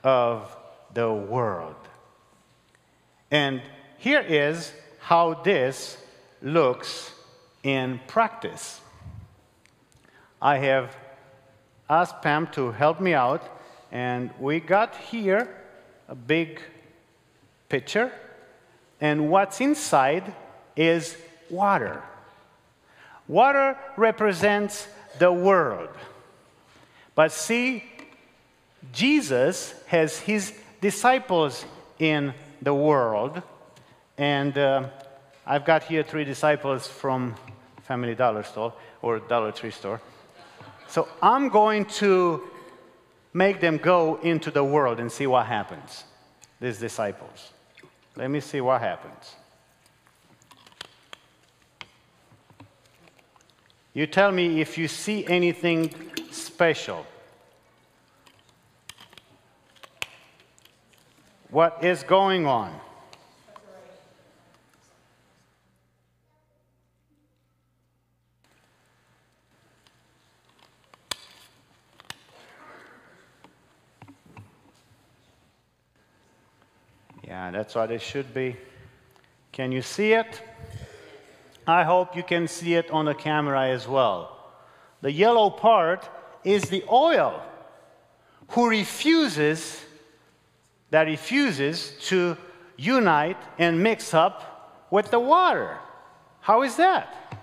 of 0.03 0.55
the 0.93 1.11
world. 1.11 1.75
And 3.31 3.61
here 3.97 4.21
is 4.21 4.73
how 4.99 5.35
this 5.35 5.97
looks 6.41 7.11
in 7.63 7.99
practice. 8.07 8.81
I 10.41 10.57
have 10.57 10.95
asked 11.89 12.21
Pam 12.21 12.47
to 12.47 12.71
help 12.71 12.99
me 12.99 13.13
out 13.13 13.52
and 13.93 14.31
we 14.39 14.59
got 14.59 14.95
here 14.95 15.47
a 16.09 16.15
big 16.15 16.59
pitcher, 17.69 18.11
and 18.99 19.29
what's 19.29 19.61
inside 19.61 20.33
is 20.75 21.15
water. 21.49 22.01
Water 23.27 23.77
represents 23.95 24.87
the 25.19 25.31
world. 25.31 25.89
But 27.13 27.31
see, 27.31 27.83
Jesus 28.91 29.75
has 29.85 30.17
his 30.17 30.53
disciples 30.81 31.63
in 31.99 32.33
the 32.63 32.73
world. 32.73 33.41
And 34.17 34.57
uh, 34.57 34.89
I've 35.45 35.65
got 35.65 35.83
here 35.83 36.01
three 36.03 36.23
disciples 36.23 36.87
from 36.87 37.35
Family 37.83 38.15
Dollar 38.15 38.43
Store 38.43 38.73
or 39.01 39.19
Dollar 39.19 39.51
Tree 39.51 39.71
Store. 39.71 40.01
So 40.87 41.07
I'm 41.21 41.49
going 41.49 41.85
to 42.01 42.41
make 43.33 43.59
them 43.59 43.77
go 43.77 44.19
into 44.21 44.51
the 44.51 44.63
world 44.63 44.99
and 44.99 45.11
see 45.11 45.27
what 45.27 45.45
happens, 45.47 46.03
these 46.59 46.77
disciples. 46.79 47.51
Let 48.15 48.29
me 48.29 48.39
see 48.39 48.61
what 48.61 48.81
happens. 48.81 49.35
You 53.93 54.07
tell 54.07 54.31
me 54.31 54.59
if 54.61 54.77
you 54.77 54.87
see 54.87 55.25
anything 55.27 55.93
special. 56.31 57.05
What 61.49 61.83
is 61.83 62.01
going 62.01 62.47
on? 62.47 62.73
Yeah, 77.33 77.51
that's 77.63 77.75
what 77.75 77.91
it 77.91 78.01
should 78.01 78.33
be. 78.33 78.57
Can 79.53 79.71
you 79.71 79.81
see 79.81 80.11
it? 80.11 80.41
I 81.65 81.83
hope 81.83 82.13
you 82.13 82.21
can 82.21 82.45
see 82.49 82.73
it 82.73 82.91
on 82.91 83.05
the 83.05 83.13
camera 83.13 83.69
as 83.69 83.87
well. 83.87 84.37
The 84.99 85.09
yellow 85.09 85.49
part 85.49 86.09
is 86.43 86.63
the 86.63 86.83
oil 86.91 87.41
who 88.49 88.67
refuses 88.67 89.81
that 90.89 91.07
refuses 91.07 91.93
to 92.09 92.35
unite 92.75 93.37
and 93.57 93.81
mix 93.81 94.13
up 94.13 94.85
with 94.91 95.09
the 95.09 95.21
water. 95.21 95.77
How 96.41 96.63
is 96.63 96.75
that? 96.75 97.39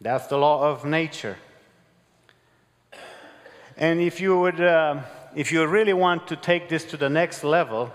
That's 0.00 0.28
the 0.28 0.38
law 0.38 0.70
of 0.70 0.84
nature. 0.84 1.36
And 3.76 4.00
if 4.00 4.20
you 4.20 4.38
would, 4.38 4.60
uh, 4.60 5.02
if 5.36 5.52
you 5.52 5.64
really 5.66 5.92
want 5.92 6.26
to 6.28 6.34
take 6.34 6.70
this 6.70 6.82
to 6.86 6.96
the 6.96 7.10
next 7.10 7.44
level, 7.44 7.92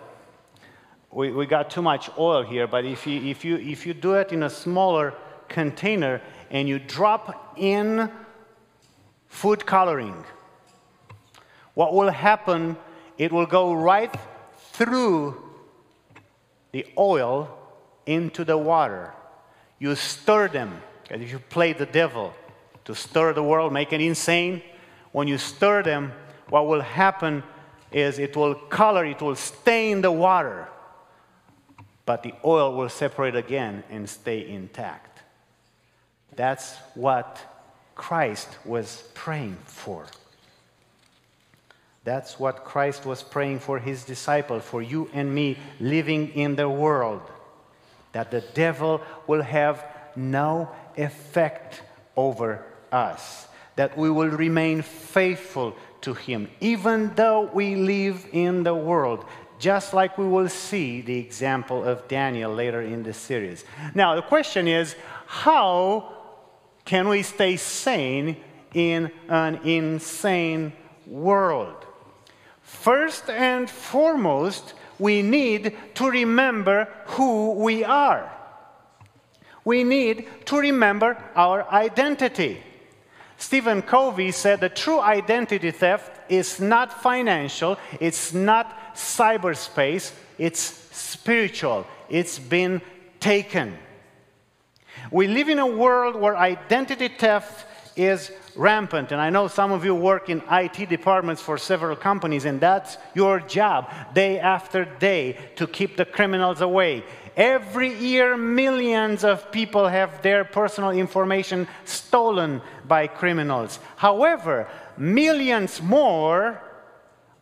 we, 1.10 1.32
we 1.32 1.48
got 1.48 1.72
too 1.72 1.82
much 1.82 2.08
oil 2.20 2.44
here, 2.44 2.68
but 2.68 2.86
if 2.86 3.08
you, 3.08 3.20
if, 3.20 3.44
you, 3.44 3.58
if 3.58 3.84
you 3.84 3.96
do 3.96 4.14
it 4.14 4.32
in 4.32 4.44
a 4.44 4.50
smaller 4.50 5.16
container 5.50 6.22
and 6.52 6.70
you 6.70 6.78
drop 6.78 7.56
in 7.58 8.12
food 9.28 9.66
coloring, 9.66 10.24
what 11.74 11.96
will 11.96 12.12
happen, 12.12 12.78
it 13.18 13.32
will 13.32 13.48
go 13.48 13.74
right 13.74 14.16
through 14.74 15.42
the 16.74 16.86
oil 16.96 17.50
into 18.06 18.46
the 18.46 18.58
water. 18.58 19.16
You 19.80 19.96
stir 19.96 20.48
them, 20.48 20.80
if 21.10 21.32
you 21.32 21.40
play 21.40 21.74
the 21.74 21.88
devil 21.88 22.36
to 22.86 22.94
stir 22.94 23.34
the 23.34 23.44
world, 23.44 23.74
make 23.74 23.94
it 23.94 24.00
insane, 24.00 24.62
when 25.12 25.28
you 25.28 25.40
stir 25.40 25.82
them, 25.82 26.14
what 26.52 26.68
will 26.68 26.82
happen 26.82 27.42
is 27.92 28.20
it 28.20 28.36
will 28.36 28.54
color, 28.54 29.04
it 29.06 29.22
will 29.22 29.36
stain 29.36 30.02
the 30.02 30.12
water 30.12 30.68
but 32.06 32.24
the 32.24 32.34
oil 32.44 32.76
will 32.76 32.90
separate 32.90 33.36
again 33.36 33.84
and 33.90 34.10
stay 34.10 34.48
intact. 34.48 35.20
That's 36.36 36.76
what 36.94 37.40
Christ 37.96 38.50
was 38.66 39.04
praying 39.14 39.58
for. 39.66 40.06
That's 42.04 42.40
what 42.40 42.66
Christ 42.66 43.06
was 43.06 43.22
praying 43.22 43.60
for 43.60 43.78
his 43.80 44.04
disciple, 44.04 44.60
for 44.60 44.82
you 44.82 45.10
and 45.14 45.34
me 45.34 45.58
living 45.80 46.30
in 46.30 46.56
the 46.56 46.68
world. 46.68 47.22
That 48.14 48.32
the 48.32 48.42
devil 48.42 49.02
will 49.28 49.44
have 49.44 49.86
no 50.16 50.70
effect 50.98 51.82
over 52.18 52.66
us. 52.92 53.48
That 53.76 53.98
we 53.98 54.10
will 54.10 54.30
remain 54.30 54.82
faithful 54.82 55.76
to 56.02 56.14
him, 56.14 56.50
even 56.60 57.14
though 57.16 57.50
we 57.54 57.76
live 57.76 58.26
in 58.32 58.64
the 58.64 58.76
world 58.76 59.26
just 59.62 59.94
like 59.94 60.18
we 60.18 60.26
will 60.26 60.50
see 60.50 61.02
the 61.02 61.20
example 61.20 61.84
of 61.84 62.08
Daniel 62.08 62.52
later 62.52 62.82
in 62.82 63.04
the 63.04 63.14
series. 63.14 63.64
Now, 63.94 64.16
the 64.16 64.24
question 64.24 64.68
is 64.68 64.96
how 65.28 66.12
can 66.84 67.08
we 67.08 67.22
stay 67.22 67.58
sane 67.58 68.38
in 68.74 69.12
an 69.30 69.58
insane 69.64 70.74
world? 71.06 71.86
First 72.64 73.30
and 73.30 73.70
foremost, 73.70 74.74
we 74.98 75.22
need 75.22 75.78
to 75.96 76.10
remember 76.10 76.88
who 77.06 77.52
we 77.52 77.84
are. 77.84 78.32
We 79.64 79.84
need 79.84 80.28
to 80.46 80.58
remember 80.58 81.24
our 81.36 81.70
identity. 81.72 82.64
Stephen 83.42 83.82
Covey 83.82 84.32
said 84.32 84.60
the 84.60 84.70
true 84.70 85.00
identity 85.00 85.72
theft 85.72 86.12
is 86.30 86.60
not 86.60 87.02
financial, 87.02 87.76
it's 88.00 88.34
not 88.34 88.94
cyberspace, 88.94 90.14
it's 90.38 90.60
spiritual. 90.92 91.88
It's 92.08 92.38
been 92.38 92.82
taken. 93.20 93.78
We 95.10 95.28
live 95.28 95.50
in 95.50 95.58
a 95.58 95.66
world 95.66 96.16
where 96.16 96.38
identity 96.38 97.08
theft 97.08 97.66
is 97.96 98.32
rampant. 98.56 99.12
And 99.12 99.20
I 99.20 99.30
know 99.30 99.48
some 99.48 99.72
of 99.72 99.84
you 99.84 99.96
work 99.96 100.30
in 100.30 100.44
IT 100.52 100.88
departments 100.90 101.42
for 101.42 101.58
several 101.58 101.96
companies, 101.96 102.46
and 102.46 102.60
that's 102.62 102.98
your 103.16 103.40
job 103.40 103.92
day 104.14 104.40
after 104.40 104.86
day 104.86 105.38
to 105.56 105.66
keep 105.66 105.98
the 105.98 106.06
criminals 106.06 106.62
away. 106.62 107.04
Every 107.38 107.94
year, 107.94 108.36
millions 108.36 109.24
of 109.24 109.52
people 109.52 109.88
have 109.88 110.22
their 110.22 110.44
personal 110.44 110.92
information 110.92 111.68
stolen 111.86 112.62
by 112.88 113.08
criminals. 113.08 113.80
However, 113.96 114.68
millions 114.98 115.82
more 115.82 116.62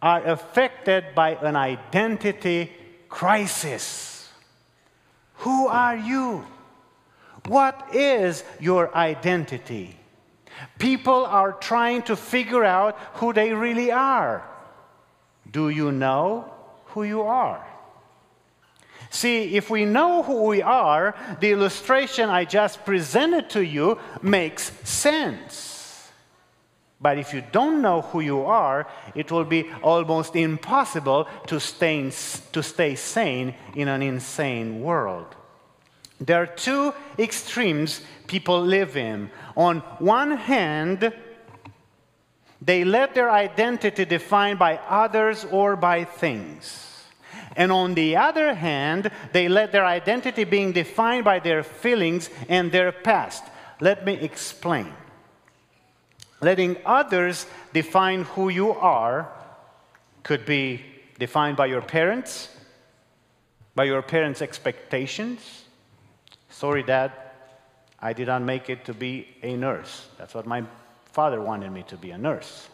are 0.02 0.26
affected 0.26 1.16
by 1.16 1.32
an 1.36 1.56
identity 1.56 2.72
crisis. 3.10 4.30
Who 5.40 5.68
are 5.68 5.98
you? 5.98 6.46
What 7.48 7.96
is 7.96 8.44
your 8.60 8.96
identity? 8.96 9.98
People 10.78 11.26
are 11.26 11.54
trying 11.54 12.04
to 12.04 12.16
figure 12.16 12.64
out 12.64 12.98
who 13.16 13.34
they 13.34 13.54
really 13.54 13.92
are. 13.92 14.44
Do 15.50 15.70
you 15.70 15.92
know 15.92 16.54
who 16.88 17.04
you 17.04 17.22
are? 17.22 17.66
See, 19.10 19.56
if 19.56 19.70
we 19.70 19.86
know 19.86 20.22
who 20.24 20.44
we 20.44 20.62
are, 20.62 21.16
the 21.40 21.52
illustration 21.52 22.30
I 22.30 22.46
just 22.46 22.86
presented 22.86 23.50
to 23.52 23.62
you 23.62 23.98
makes 24.22 24.72
sense. 24.88 26.10
But 27.02 27.18
if 27.18 27.34
you 27.34 27.44
don't 27.52 27.82
know 27.82 28.02
who 28.02 28.20
you 28.20 28.42
are, 28.42 28.88
it 29.16 29.32
will 29.32 29.46
be 29.46 29.70
almost 29.82 30.36
impossible 30.36 31.28
to 31.48 31.60
stay, 31.60 32.12
to 32.52 32.62
stay 32.62 32.96
sane 32.96 33.56
in 33.76 33.88
an 33.88 34.02
insane 34.02 34.82
world. 34.82 35.36
There 36.20 36.42
are 36.42 36.48
two 36.48 36.94
extremes 37.18 38.02
people 38.28 38.62
live 38.62 38.98
in. 38.98 39.32
On 39.56 39.80
one 40.00 40.32
hand, 40.32 41.14
they 42.62 42.84
let 42.84 43.16
their 43.16 43.32
identity 43.32 44.04
defined 44.04 44.60
by 44.60 44.78
others 44.90 45.46
or 45.46 45.78
by 45.78 46.04
things. 46.04 46.89
And 47.60 47.74
on 47.74 47.94
the 47.94 48.16
other 48.16 48.54
hand, 48.54 49.12
they 49.34 49.50
let 49.50 49.74
their 49.74 49.86
identity 49.86 50.46
being 50.46 50.72
defined 50.72 51.26
by 51.26 51.40
their 51.40 51.62
feelings 51.62 52.30
and 52.48 52.72
their 52.72 52.94
past. 52.94 53.44
Let 53.82 54.06
me 54.06 54.14
explain. 54.14 54.94
Letting 56.40 56.78
others 56.86 57.46
define 57.74 58.24
who 58.24 58.48
you 58.48 58.72
are 58.72 59.30
could 60.24 60.46
be 60.46 60.86
defined 61.20 61.58
by 61.58 61.66
your 61.66 61.82
parents, 61.82 62.48
by 63.76 63.84
your 63.84 64.02
parents' 64.04 64.42
expectations. 64.42 65.66
Sorry, 66.50 66.82
Dad, 66.82 67.12
I 68.00 68.14
did 68.14 68.28
not 68.28 68.42
make 68.42 68.70
it 68.70 68.86
to 68.86 68.94
be 68.94 69.28
a 69.44 69.58
nurse. 69.58 70.08
That's 70.18 70.34
what 70.34 70.46
my 70.46 70.64
father 71.12 71.42
wanted 71.42 71.74
me 71.74 71.84
to 71.90 71.98
be 71.98 72.12
a 72.12 72.18
nurse. 72.18 72.70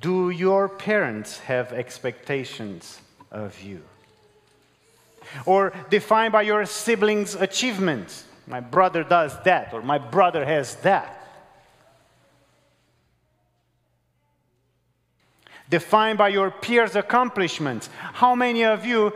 Do 0.00 0.30
your 0.30 0.68
parents 0.68 1.38
have 1.40 1.72
expectations 1.72 3.00
of 3.30 3.60
you? 3.62 3.82
Or 5.44 5.72
defined 5.90 6.32
by 6.32 6.42
your 6.42 6.64
siblings' 6.66 7.34
achievements. 7.34 8.24
My 8.46 8.60
brother 8.60 9.02
does 9.02 9.36
that, 9.42 9.72
or 9.72 9.82
my 9.82 9.98
brother 9.98 10.44
has 10.44 10.76
that. 10.76 11.12
Defined 15.68 16.18
by 16.18 16.28
your 16.28 16.50
peers' 16.50 16.94
accomplishments. 16.94 17.90
How 17.98 18.34
many 18.36 18.64
of 18.64 18.86
you 18.86 19.12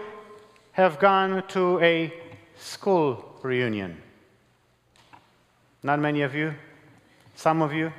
have 0.72 0.99
gone 0.99 1.47
to 1.49 1.78
a 1.81 2.12
school 2.59 3.39
reunion? 3.43 3.97
Not 5.83 6.01
many 6.01 6.22
of 6.22 6.35
you? 6.35 6.55
Some 7.37 7.62
of 7.62 7.72
you. 7.72 7.93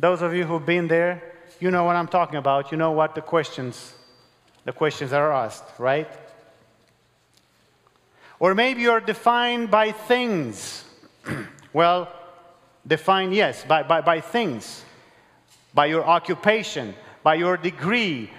Those 0.00 0.20
of 0.20 0.34
you 0.34 0.44
who've 0.44 0.64
been 0.66 0.88
there, 0.88 1.29
you 1.60 1.70
know 1.70 1.84
what 1.84 1.96
I'm 1.96 2.08
talking 2.08 2.36
about. 2.36 2.72
You 2.72 2.78
know 2.78 2.92
what 2.92 3.14
the 3.14 3.20
questions, 3.20 3.94
the 4.64 4.72
questions 4.72 5.12
are 5.12 5.32
asked, 5.32 5.78
right? 5.78 6.08
Or 8.38 8.54
maybe 8.54 8.80
you're 8.82 9.00
defined 9.00 9.70
by 9.70 9.92
things. 9.92 10.84
well, 11.72 12.08
defined, 12.86 13.34
yes, 13.34 13.64
by, 13.64 13.82
by, 13.82 14.00
by 14.00 14.20
things, 14.20 14.84
by 15.74 15.86
your 15.86 16.04
occupation, 16.04 16.94
by 17.22 17.34
your 17.34 17.58
degree 17.58 18.30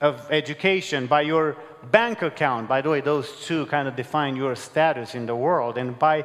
of 0.00 0.30
education, 0.30 1.08
by 1.08 1.22
your 1.22 1.56
bank 1.90 2.22
account. 2.22 2.68
By 2.68 2.80
the 2.80 2.90
way, 2.90 3.00
those 3.00 3.44
two 3.44 3.66
kind 3.66 3.88
of 3.88 3.96
define 3.96 4.36
your 4.36 4.54
status 4.54 5.16
in 5.16 5.26
the 5.26 5.34
world, 5.34 5.76
and 5.76 5.98
by 5.98 6.24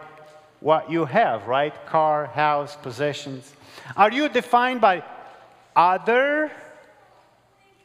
what 0.60 0.92
you 0.92 1.06
have, 1.06 1.48
right? 1.48 1.74
Car, 1.88 2.28
house, 2.28 2.76
possessions. 2.76 3.54
Are 3.98 4.12
you 4.12 4.30
defined 4.30 4.82
by 4.82 5.04
other, 5.76 6.52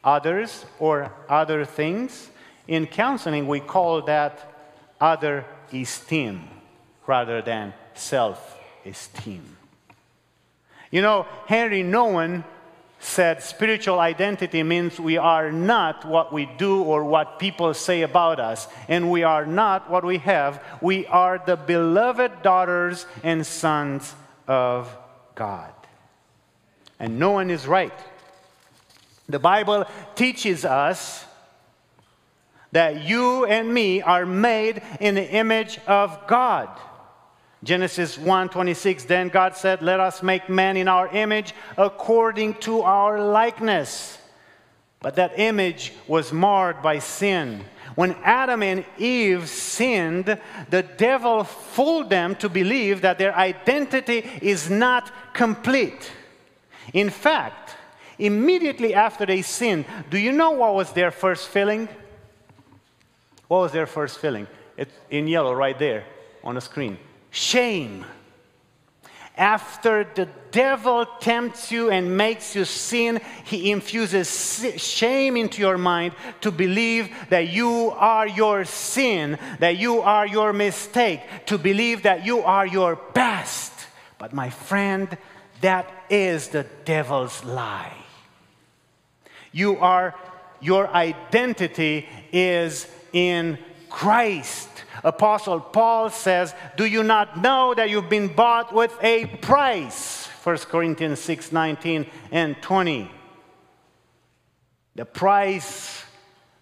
others, 0.03 0.65
or 0.79 1.11
other 1.27 1.65
things? 1.65 2.29
In 2.67 2.87
counseling, 2.87 3.47
we 3.47 3.59
call 3.59 4.01
that 4.03 4.51
other 4.99 5.45
esteem 5.73 6.47
rather 7.07 7.41
than 7.41 7.73
self 7.93 8.57
esteem. 8.85 9.57
You 10.91 11.01
know, 11.01 11.25
Henri 11.47 11.83
Nouwen 11.83 12.43
said 12.99 13.41
spiritual 13.41 13.99
identity 13.99 14.61
means 14.61 14.99
we 14.99 15.17
are 15.17 15.51
not 15.51 16.05
what 16.05 16.31
we 16.31 16.45
do 16.57 16.83
or 16.83 17.03
what 17.03 17.39
people 17.39 17.73
say 17.73 18.03
about 18.03 18.39
us, 18.39 18.67
and 18.87 19.09
we 19.09 19.23
are 19.23 19.45
not 19.45 19.89
what 19.89 20.05
we 20.05 20.19
have. 20.19 20.63
We 20.81 21.07
are 21.07 21.41
the 21.43 21.57
beloved 21.57 22.43
daughters 22.43 23.05
and 23.23 23.45
sons 23.45 24.13
of 24.47 24.95
God. 25.33 25.73
And 27.01 27.17
no 27.17 27.31
one 27.31 27.49
is 27.49 27.65
right. 27.65 27.99
The 29.27 29.39
Bible 29.39 29.85
teaches 30.13 30.63
us 30.63 31.25
that 32.71 33.03
you 33.03 33.45
and 33.45 33.73
me 33.73 34.03
are 34.03 34.23
made 34.23 34.83
in 34.99 35.15
the 35.15 35.27
image 35.27 35.79
of 35.87 36.27
God. 36.27 36.69
Genesis 37.63 38.19
1:26 38.19 39.05
Then 39.05 39.29
God 39.29 39.57
said, 39.57 39.81
"Let 39.81 39.99
us 39.99 40.21
make 40.21 40.47
man 40.47 40.77
in 40.77 40.87
our 40.87 41.07
image 41.07 41.55
according 41.75 42.53
to 42.65 42.83
our 42.83 43.19
likeness." 43.19 44.19
But 44.99 45.15
that 45.15 45.39
image 45.39 45.93
was 46.07 46.31
marred 46.31 46.83
by 46.83 46.99
sin. 46.99 47.65
When 47.95 48.15
Adam 48.23 48.61
and 48.61 48.85
Eve 48.99 49.49
sinned, 49.49 50.37
the 50.69 50.83
devil 50.83 51.45
fooled 51.45 52.11
them 52.11 52.35
to 52.35 52.47
believe 52.47 53.01
that 53.01 53.17
their 53.17 53.35
identity 53.35 54.29
is 54.39 54.69
not 54.69 55.11
complete. 55.33 56.11
In 56.93 57.09
fact, 57.09 57.75
immediately 58.19 58.93
after 58.93 59.25
they 59.25 59.41
sinned, 59.41 59.85
do 60.09 60.17
you 60.17 60.31
know 60.31 60.51
what 60.51 60.75
was 60.75 60.91
their 60.93 61.11
first 61.11 61.47
feeling? 61.47 61.87
What 63.47 63.59
was 63.59 63.71
their 63.71 63.87
first 63.87 64.19
feeling? 64.19 64.47
It's 64.77 64.93
in 65.09 65.27
yellow 65.27 65.53
right 65.53 65.77
there 65.77 66.05
on 66.43 66.55
the 66.55 66.61
screen 66.61 66.97
shame. 67.31 68.05
After 69.37 70.03
the 70.03 70.27
devil 70.51 71.05
tempts 71.19 71.71
you 71.71 71.89
and 71.89 72.15
makes 72.15 72.53
you 72.55 72.65
sin, 72.65 73.21
he 73.45 73.71
infuses 73.71 74.29
shame 74.77 75.37
into 75.37 75.61
your 75.61 75.77
mind 75.77 76.13
to 76.41 76.51
believe 76.51 77.09
that 77.29 77.47
you 77.47 77.91
are 77.95 78.27
your 78.27 78.65
sin, 78.65 79.39
that 79.59 79.77
you 79.77 80.01
are 80.01 80.27
your 80.27 80.51
mistake, 80.51 81.21
to 81.45 81.57
believe 81.57 82.03
that 82.03 82.25
you 82.25 82.41
are 82.41 82.67
your 82.67 82.97
best. 83.13 83.71
But 84.19 84.33
my 84.33 84.49
friend, 84.49 85.17
that 85.61 85.89
is 86.09 86.49
the 86.49 86.65
devil's 86.85 87.43
lie. 87.43 87.95
You 89.51 89.77
are, 89.77 90.15
your 90.59 90.87
identity 90.87 92.07
is 92.31 92.87
in 93.13 93.57
Christ. 93.89 94.69
Apostle 95.03 95.59
Paul 95.59 96.09
says, 96.09 96.53
Do 96.77 96.85
you 96.85 97.03
not 97.03 97.41
know 97.41 97.73
that 97.73 97.89
you've 97.89 98.09
been 98.09 98.33
bought 98.33 98.73
with 98.73 98.95
a 99.01 99.25
price? 99.25 100.27
1 100.43 100.57
Corinthians 100.57 101.19
6 101.19 101.51
19 101.51 102.05
and 102.31 102.55
20. 102.61 103.11
The 104.95 105.05
price 105.05 106.03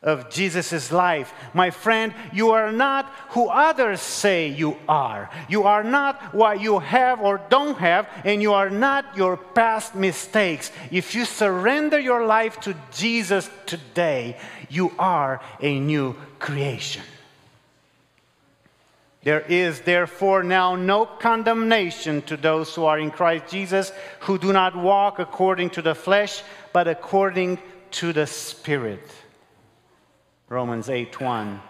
of 0.01 0.29
Jesus' 0.29 0.91
life. 0.91 1.33
My 1.53 1.71
friend, 1.71 2.13
you 2.31 2.51
are 2.51 2.71
not 2.71 3.05
who 3.29 3.49
others 3.49 3.99
say 3.99 4.47
you 4.47 4.77
are. 4.87 5.29
You 5.49 5.63
are 5.63 5.83
not 5.83 6.33
what 6.33 6.61
you 6.61 6.79
have 6.79 7.19
or 7.19 7.41
don't 7.49 7.77
have, 7.79 8.07
and 8.23 8.41
you 8.41 8.53
are 8.53 8.69
not 8.69 9.17
your 9.17 9.35
past 9.35 9.95
mistakes. 9.95 10.71
If 10.89 11.15
you 11.15 11.25
surrender 11.25 11.99
your 11.99 12.25
life 12.25 12.61
to 12.61 12.75
Jesus 12.93 13.49
today, 13.65 14.37
you 14.69 14.93
are 14.97 15.41
a 15.59 15.79
new 15.79 16.15
creation. 16.39 17.03
There 19.23 19.41
is 19.41 19.81
therefore 19.81 20.43
now 20.43 20.77
no 20.77 21.05
condemnation 21.05 22.21
to 22.21 22.37
those 22.37 22.73
who 22.73 22.85
are 22.85 22.97
in 22.97 23.11
Christ 23.11 23.51
Jesus, 23.51 23.91
who 24.21 24.37
do 24.37 24.53
not 24.53 24.77
walk 24.77 25.19
according 25.19 25.71
to 25.71 25.81
the 25.81 25.93
flesh, 25.93 26.41
but 26.71 26.87
according 26.87 27.59
to 27.91 28.13
the 28.13 28.25
Spirit. 28.25 29.03
Romans 30.49 30.89
8 30.89 31.21
1. 31.21 31.61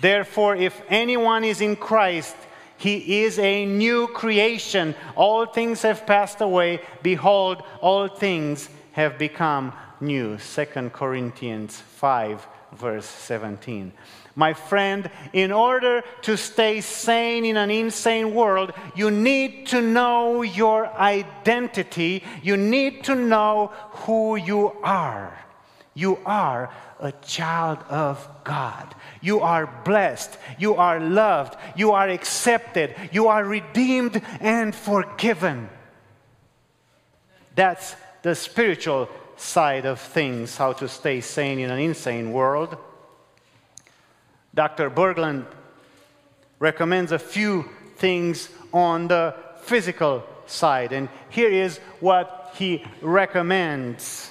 Therefore, 0.00 0.56
if 0.56 0.80
anyone 0.88 1.44
is 1.44 1.60
in 1.60 1.76
Christ, 1.76 2.36
he 2.78 3.22
is 3.22 3.38
a 3.38 3.66
new 3.66 4.06
creation. 4.06 4.94
All 5.16 5.44
things 5.44 5.82
have 5.82 6.06
passed 6.06 6.40
away. 6.40 6.80
Behold, 7.02 7.62
all 7.82 8.08
things 8.08 8.70
have 8.92 9.18
become 9.18 9.72
new. 10.00 10.38
2 10.38 10.90
Corinthians 10.90 11.78
5, 11.78 12.46
verse 12.72 13.04
17. 13.04 13.92
My 14.36 14.54
friend, 14.54 15.10
in 15.32 15.52
order 15.52 16.02
to 16.22 16.36
stay 16.36 16.80
sane 16.80 17.44
in 17.44 17.56
an 17.56 17.70
insane 17.70 18.32
world, 18.32 18.72
you 18.94 19.10
need 19.10 19.66
to 19.66 19.82
know 19.82 20.42
your 20.42 20.86
identity. 20.86 22.22
You 22.42 22.56
need 22.56 23.04
to 23.04 23.14
know 23.14 23.72
who 24.06 24.36
you 24.36 24.76
are. 24.82 25.36
You 26.00 26.18
are 26.24 26.70
a 26.98 27.12
child 27.12 27.78
of 27.90 28.26
God. 28.42 28.94
You 29.20 29.40
are 29.40 29.66
blessed. 29.84 30.38
You 30.58 30.76
are 30.76 30.98
loved. 30.98 31.56
You 31.76 31.92
are 31.92 32.08
accepted. 32.08 32.94
You 33.12 33.28
are 33.28 33.44
redeemed 33.44 34.22
and 34.40 34.74
forgiven. 34.74 35.68
That's 37.54 37.96
the 38.22 38.34
spiritual 38.34 39.10
side 39.36 39.84
of 39.84 40.00
things, 40.00 40.56
how 40.56 40.72
to 40.72 40.88
stay 40.88 41.20
sane 41.20 41.58
in 41.58 41.70
an 41.70 41.78
insane 41.78 42.32
world. 42.32 42.78
Dr. 44.54 44.88
Bergland 44.88 45.44
recommends 46.58 47.12
a 47.12 47.18
few 47.18 47.68
things 47.96 48.48
on 48.72 49.08
the 49.08 49.34
physical 49.64 50.24
side, 50.46 50.94
and 50.94 51.10
here 51.28 51.50
is 51.50 51.76
what 52.00 52.54
he 52.54 52.86
recommends. 53.02 54.29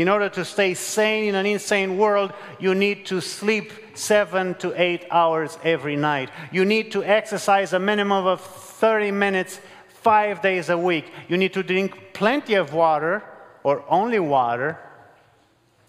In 0.00 0.08
order 0.08 0.30
to 0.30 0.46
stay 0.46 0.72
sane 0.72 1.28
in 1.28 1.34
an 1.34 1.44
insane 1.44 1.98
world, 1.98 2.32
you 2.58 2.74
need 2.74 3.04
to 3.04 3.20
sleep 3.20 3.70
seven 3.92 4.54
to 4.54 4.72
eight 4.80 5.04
hours 5.10 5.58
every 5.62 5.94
night. 5.94 6.30
You 6.50 6.64
need 6.64 6.92
to 6.92 7.04
exercise 7.04 7.74
a 7.74 7.78
minimum 7.78 8.26
of 8.26 8.40
30 8.40 9.10
minutes 9.10 9.60
five 9.88 10.40
days 10.40 10.70
a 10.70 10.78
week. 10.78 11.12
You 11.28 11.36
need 11.36 11.52
to 11.52 11.62
drink 11.62 12.14
plenty 12.14 12.54
of 12.54 12.72
water 12.72 13.22
or 13.62 13.84
only 13.90 14.18
water. 14.18 14.78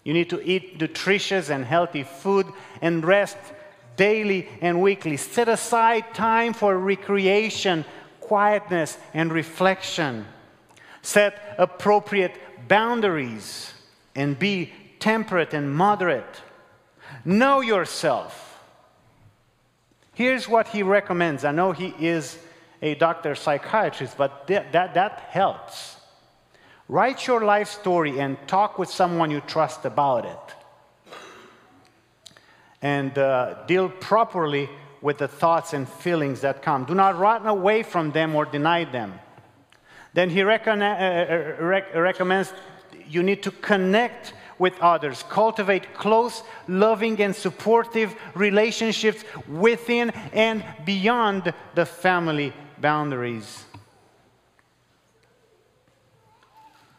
You 0.04 0.12
need 0.12 0.28
to 0.28 0.46
eat 0.46 0.78
nutritious 0.78 1.48
and 1.48 1.64
healthy 1.64 2.02
food 2.02 2.46
and 2.82 3.02
rest 3.02 3.38
daily 3.96 4.46
and 4.60 4.82
weekly. 4.82 5.16
Set 5.16 5.48
aside 5.48 6.12
time 6.12 6.52
for 6.52 6.76
recreation, 6.76 7.86
quietness, 8.20 8.98
and 9.14 9.32
reflection. 9.32 10.26
Set 11.00 11.54
appropriate 11.56 12.34
boundaries 12.68 13.71
and 14.14 14.38
be 14.38 14.72
temperate 14.98 15.54
and 15.54 15.74
moderate. 15.74 16.42
Know 17.24 17.60
yourself. 17.60 18.60
Here's 20.14 20.48
what 20.48 20.68
he 20.68 20.82
recommends. 20.82 21.44
I 21.44 21.52
know 21.52 21.72
he 21.72 21.94
is 21.98 22.38
a 22.80 22.94
doctor 22.94 23.34
psychiatrist, 23.34 24.16
but 24.16 24.46
that, 24.48 24.72
that, 24.72 24.94
that 24.94 25.20
helps. 25.30 25.96
Write 26.88 27.26
your 27.26 27.44
life 27.44 27.68
story 27.68 28.18
and 28.18 28.36
talk 28.46 28.78
with 28.78 28.90
someone 28.90 29.30
you 29.30 29.40
trust 29.40 29.84
about 29.84 30.26
it 30.26 30.54
and 32.82 33.16
uh, 33.16 33.54
deal 33.66 33.88
properly 33.88 34.68
with 35.00 35.18
the 35.18 35.28
thoughts 35.28 35.72
and 35.72 35.88
feelings 35.88 36.40
that 36.40 36.62
come. 36.62 36.84
Do 36.84 36.94
not 36.94 37.16
run 37.16 37.46
away 37.46 37.82
from 37.84 38.10
them 38.10 38.34
or 38.34 38.44
deny 38.44 38.84
them. 38.84 39.18
Then 40.12 40.28
he 40.28 40.42
recon- 40.42 40.82
uh, 40.82 41.56
uh, 41.60 41.64
rec- 41.64 41.94
recommends 41.94 42.52
you 43.12 43.22
need 43.22 43.42
to 43.42 43.50
connect 43.50 44.34
with 44.58 44.78
others, 44.80 45.24
cultivate 45.28 45.94
close, 45.94 46.42
loving, 46.68 47.20
and 47.20 47.34
supportive 47.34 48.14
relationships 48.34 49.24
within 49.48 50.10
and 50.32 50.64
beyond 50.84 51.52
the 51.74 51.84
family 51.84 52.52
boundaries. 52.80 53.64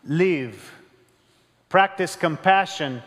live. 0.05 0.73
Practice 1.69 2.15
compassion, 2.15 3.01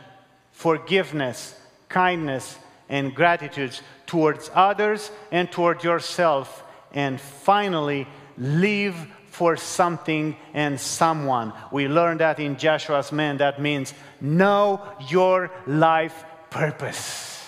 forgiveness, 0.52 1.58
kindness, 1.88 2.58
and 2.88 3.14
gratitude 3.14 3.78
towards 4.06 4.50
others 4.54 5.10
and 5.30 5.50
toward 5.50 5.84
yourself. 5.84 6.64
And 6.92 7.20
finally, 7.20 8.06
live 8.38 8.96
for 9.36 9.54
something 9.54 10.34
and 10.54 10.80
someone. 10.80 11.52
We 11.70 11.88
learned 11.88 12.20
that 12.20 12.40
in 12.40 12.56
Joshua's 12.56 13.12
men. 13.12 13.36
That 13.36 13.60
means 13.60 13.92
know 14.18 14.80
your 15.10 15.50
life 15.66 16.24
purpose. 16.48 17.44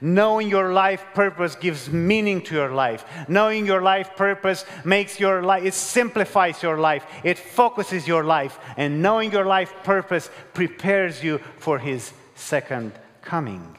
Knowing 0.00 0.48
your 0.48 0.72
life 0.72 1.04
purpose 1.12 1.56
gives 1.56 1.90
meaning 1.90 2.40
to 2.42 2.54
your 2.54 2.70
life. 2.70 3.04
Knowing 3.26 3.66
your 3.66 3.82
life 3.82 4.14
purpose 4.14 4.64
makes 4.84 5.18
your 5.18 5.42
life, 5.42 5.64
it 5.64 5.74
simplifies 5.74 6.62
your 6.62 6.78
life, 6.78 7.04
it 7.24 7.40
focuses 7.40 8.06
your 8.06 8.22
life. 8.22 8.60
And 8.76 9.02
knowing 9.02 9.32
your 9.32 9.46
life 9.46 9.74
purpose 9.82 10.30
prepares 10.52 11.24
you 11.24 11.38
for 11.58 11.80
His 11.80 12.12
second 12.36 12.92
coming. 13.20 13.76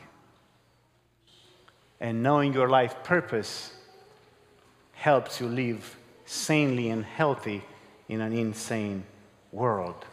And 2.01 2.21
knowing 2.21 2.51
your 2.51 2.67
life 2.67 3.05
purpose 3.05 3.73
helps 4.91 5.39
you 5.39 5.47
live 5.47 5.95
sanely 6.25 6.89
and 6.89 7.05
healthy 7.05 7.63
in 8.09 8.21
an 8.21 8.33
insane 8.33 9.03
world. 9.51 10.05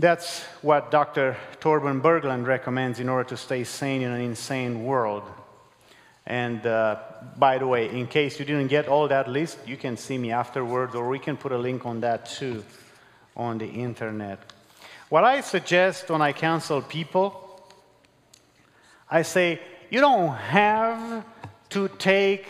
That's 0.00 0.42
what 0.62 0.92
Dr. 0.92 1.36
Torben 1.60 2.00
Bergland 2.00 2.46
recommends 2.46 3.00
in 3.00 3.08
order 3.08 3.28
to 3.30 3.36
stay 3.36 3.64
sane 3.64 4.02
in 4.02 4.12
an 4.12 4.20
insane 4.20 4.84
world. 4.84 5.24
And 6.24 6.64
uh, 6.64 7.00
by 7.36 7.58
the 7.58 7.66
way, 7.66 7.90
in 7.90 8.06
case 8.06 8.38
you 8.38 8.44
didn't 8.44 8.68
get 8.68 8.86
all 8.86 9.08
that 9.08 9.28
list, 9.28 9.58
you 9.66 9.76
can 9.76 9.96
see 9.96 10.16
me 10.16 10.30
afterwards, 10.30 10.94
or 10.94 11.08
we 11.08 11.18
can 11.18 11.36
put 11.36 11.50
a 11.50 11.58
link 11.58 11.84
on 11.84 12.00
that 12.02 12.26
too 12.26 12.64
on 13.36 13.58
the 13.58 13.66
internet. 13.66 14.38
What 15.08 15.24
I 15.24 15.40
suggest 15.40 16.10
when 16.10 16.20
I 16.20 16.32
counsel 16.32 16.82
people, 16.82 17.62
I 19.10 19.22
say, 19.22 19.60
you 19.90 20.00
don't 20.00 20.34
have 20.34 21.24
to 21.70 21.88
take 21.98 22.46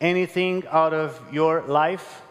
anything 0.00 0.64
out 0.70 0.94
of 0.94 1.20
your 1.32 1.62
life. 1.62 2.22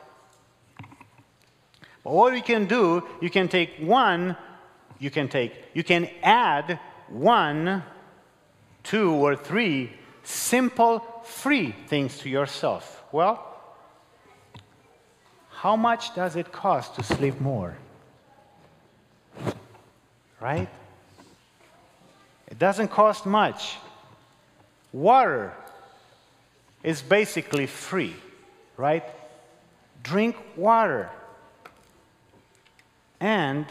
But 2.04 2.14
what 2.14 2.34
you 2.34 2.42
can 2.42 2.66
do, 2.66 3.04
you 3.22 3.30
can 3.30 3.48
take 3.48 3.76
one 3.80 4.36
you 5.00 5.12
can 5.12 5.28
take. 5.28 5.54
You 5.74 5.84
can 5.84 6.10
add 6.24 6.80
one, 7.10 7.84
two, 8.84 9.12
or 9.12 9.36
three 9.36 9.94
simple, 10.24 11.00
free 11.24 11.72
things 11.88 12.18
to 12.20 12.30
yourself. 12.30 13.04
Well, 13.12 13.44
how 15.50 15.76
much 15.76 16.16
does 16.16 16.36
it 16.36 16.52
cost 16.52 16.96
to 16.96 17.04
sleep 17.04 17.40
more? 17.40 17.78
Right? 20.40 20.70
It 22.48 22.60
doesn't 22.60 22.90
cost 22.90 23.26
much. 23.26 23.78
Water 24.94 25.54
is 26.84 27.02
basically 27.02 27.68
free, 27.68 28.16
right? 28.78 29.04
Drink 30.04 30.36
water. 30.56 31.10
And 33.20 33.66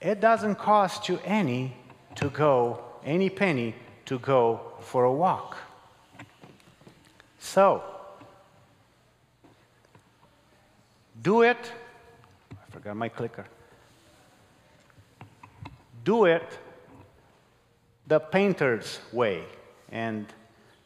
it 0.00 0.20
doesn't 0.20 0.56
cost 0.56 1.08
you 1.08 1.18
any 1.24 1.76
to 2.16 2.30
go, 2.30 2.82
any 3.04 3.30
penny 3.30 3.74
to 4.06 4.18
go 4.18 4.60
for 4.80 5.04
a 5.04 5.12
walk. 5.12 5.56
So, 7.38 7.82
do 11.22 11.42
it. 11.42 11.72
I 12.52 12.70
forgot 12.70 12.96
my 12.96 13.08
clicker. 13.08 13.46
Do 16.04 16.26
it 16.26 16.46
the 18.06 18.20
painter's 18.20 19.00
way. 19.12 19.44
And 19.90 20.26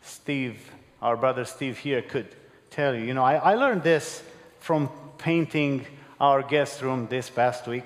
Steve, 0.00 0.70
our 1.02 1.16
brother 1.16 1.44
Steve 1.44 1.78
here, 1.78 2.02
could 2.02 2.28
tell 2.70 2.94
you. 2.94 3.04
You 3.04 3.14
know, 3.14 3.24
I, 3.24 3.34
I 3.34 3.54
learned 3.54 3.82
this 3.82 4.22
from 4.60 4.88
painting 5.18 5.86
our 6.20 6.42
guest 6.42 6.80
room 6.82 7.08
this 7.10 7.28
past 7.28 7.66
week. 7.66 7.84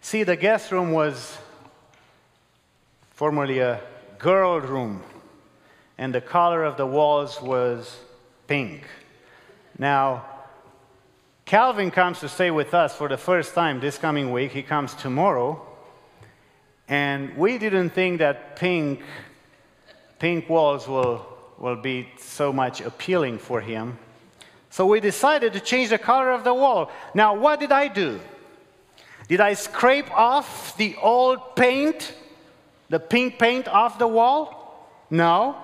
See, 0.00 0.22
the 0.22 0.36
guest 0.36 0.72
room 0.72 0.92
was 0.92 1.36
formerly 3.10 3.58
a 3.58 3.80
girl 4.18 4.60
room, 4.60 5.02
and 5.98 6.14
the 6.14 6.20
color 6.20 6.64
of 6.64 6.76
the 6.76 6.86
walls 6.86 7.40
was 7.42 7.98
pink. 8.46 8.86
Now, 9.78 10.24
Calvin 11.46 11.92
comes 11.92 12.18
to 12.18 12.28
stay 12.28 12.50
with 12.50 12.74
us 12.74 12.96
for 12.96 13.08
the 13.08 13.16
first 13.16 13.54
time 13.54 13.78
this 13.78 13.98
coming 13.98 14.32
week. 14.32 14.50
He 14.50 14.62
comes 14.62 14.94
tomorrow. 14.94 15.64
And 16.88 17.36
we 17.36 17.56
didn't 17.56 17.90
think 17.90 18.18
that 18.18 18.56
pink, 18.56 19.00
pink 20.18 20.48
walls 20.48 20.88
will, 20.88 21.24
will 21.56 21.76
be 21.76 22.08
so 22.18 22.52
much 22.52 22.80
appealing 22.80 23.38
for 23.38 23.60
him. 23.60 23.96
So 24.70 24.86
we 24.86 24.98
decided 24.98 25.52
to 25.52 25.60
change 25.60 25.90
the 25.90 25.98
color 25.98 26.32
of 26.32 26.42
the 26.42 26.52
wall. 26.52 26.90
Now, 27.14 27.36
what 27.36 27.60
did 27.60 27.70
I 27.70 27.86
do? 27.86 28.18
Did 29.28 29.40
I 29.40 29.54
scrape 29.54 30.10
off 30.10 30.76
the 30.76 30.96
old 31.00 31.54
paint, 31.54 32.12
the 32.88 32.98
pink 32.98 33.38
paint 33.38 33.68
off 33.68 34.00
the 34.00 34.08
wall? 34.08 34.90
No. 35.10 35.56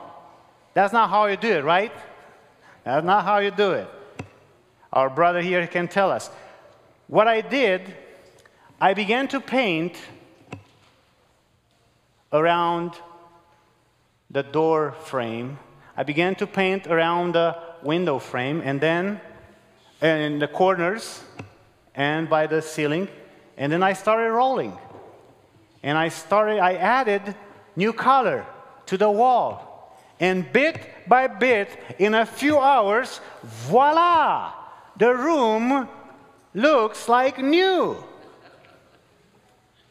That's 0.74 0.92
not 0.92 1.10
how 1.10 1.26
you 1.26 1.36
do 1.36 1.50
it, 1.50 1.64
right? 1.64 1.92
That's 2.84 3.04
not 3.04 3.24
how 3.24 3.38
you 3.38 3.50
do 3.50 3.72
it. 3.72 3.88
Our 4.92 5.08
brother 5.08 5.40
here 5.40 5.66
can 5.66 5.88
tell 5.88 6.10
us. 6.10 6.30
What 7.06 7.26
I 7.26 7.40
did, 7.40 7.94
I 8.80 8.94
began 8.94 9.28
to 9.28 9.40
paint 9.40 9.96
around 12.32 12.92
the 14.30 14.42
door 14.42 14.92
frame. 15.04 15.58
I 15.96 16.02
began 16.02 16.34
to 16.36 16.46
paint 16.46 16.86
around 16.86 17.32
the 17.32 17.56
window 17.82 18.18
frame 18.18 18.62
and 18.64 18.80
then 18.80 19.20
in 20.00 20.38
the 20.38 20.48
corners 20.48 21.22
and 21.94 22.28
by 22.28 22.46
the 22.46 22.60
ceiling. 22.60 23.08
And 23.56 23.72
then 23.72 23.82
I 23.82 23.92
started 23.92 24.30
rolling. 24.32 24.76
And 25.82 25.98
I 25.98 26.08
started, 26.08 26.58
I 26.58 26.74
added 26.74 27.34
new 27.76 27.92
color 27.92 28.46
to 28.86 28.96
the 28.96 29.10
wall. 29.10 29.96
And 30.20 30.50
bit 30.52 30.78
by 31.08 31.26
bit, 31.26 31.68
in 31.98 32.14
a 32.14 32.24
few 32.24 32.58
hours, 32.58 33.20
voila, 33.42 34.61
the 34.96 35.14
room 35.14 35.88
looks 36.54 37.08
like 37.08 37.38
new. 37.38 37.96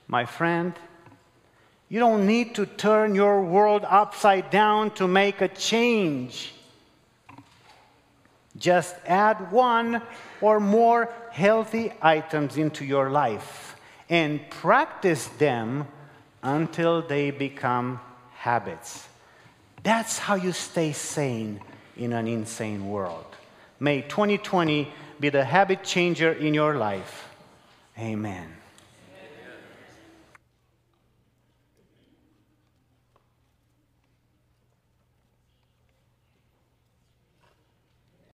My 0.07 0.25
friend, 0.25 0.73
you 1.89 1.99
don't 1.99 2.25
need 2.25 2.55
to 2.55 2.65
turn 2.65 3.15
your 3.15 3.41
world 3.41 3.85
upside 3.87 4.49
down 4.49 4.91
to 4.91 5.07
make 5.07 5.41
a 5.41 5.47
change. 5.47 6.53
Just 8.57 8.95
add 9.05 9.51
one 9.51 10.01
or 10.41 10.59
more 10.59 11.09
healthy 11.31 11.93
items 12.01 12.57
into 12.57 12.85
your 12.85 13.09
life 13.09 13.75
and 14.09 14.49
practice 14.49 15.27
them 15.27 15.87
until 16.43 17.01
they 17.01 17.31
become 17.31 17.99
habits. 18.33 19.07
That's 19.83 20.17
how 20.17 20.35
you 20.35 20.51
stay 20.51 20.91
sane 20.91 21.61
in 21.95 22.13
an 22.13 22.27
insane 22.27 22.89
world. 22.89 23.30
May 23.81 24.03
2020 24.03 24.93
be 25.19 25.29
the 25.29 25.43
habit 25.43 25.83
changer 25.83 26.31
in 26.31 26.53
your 26.53 26.75
life. 26.75 27.27
Amen. 27.97 28.60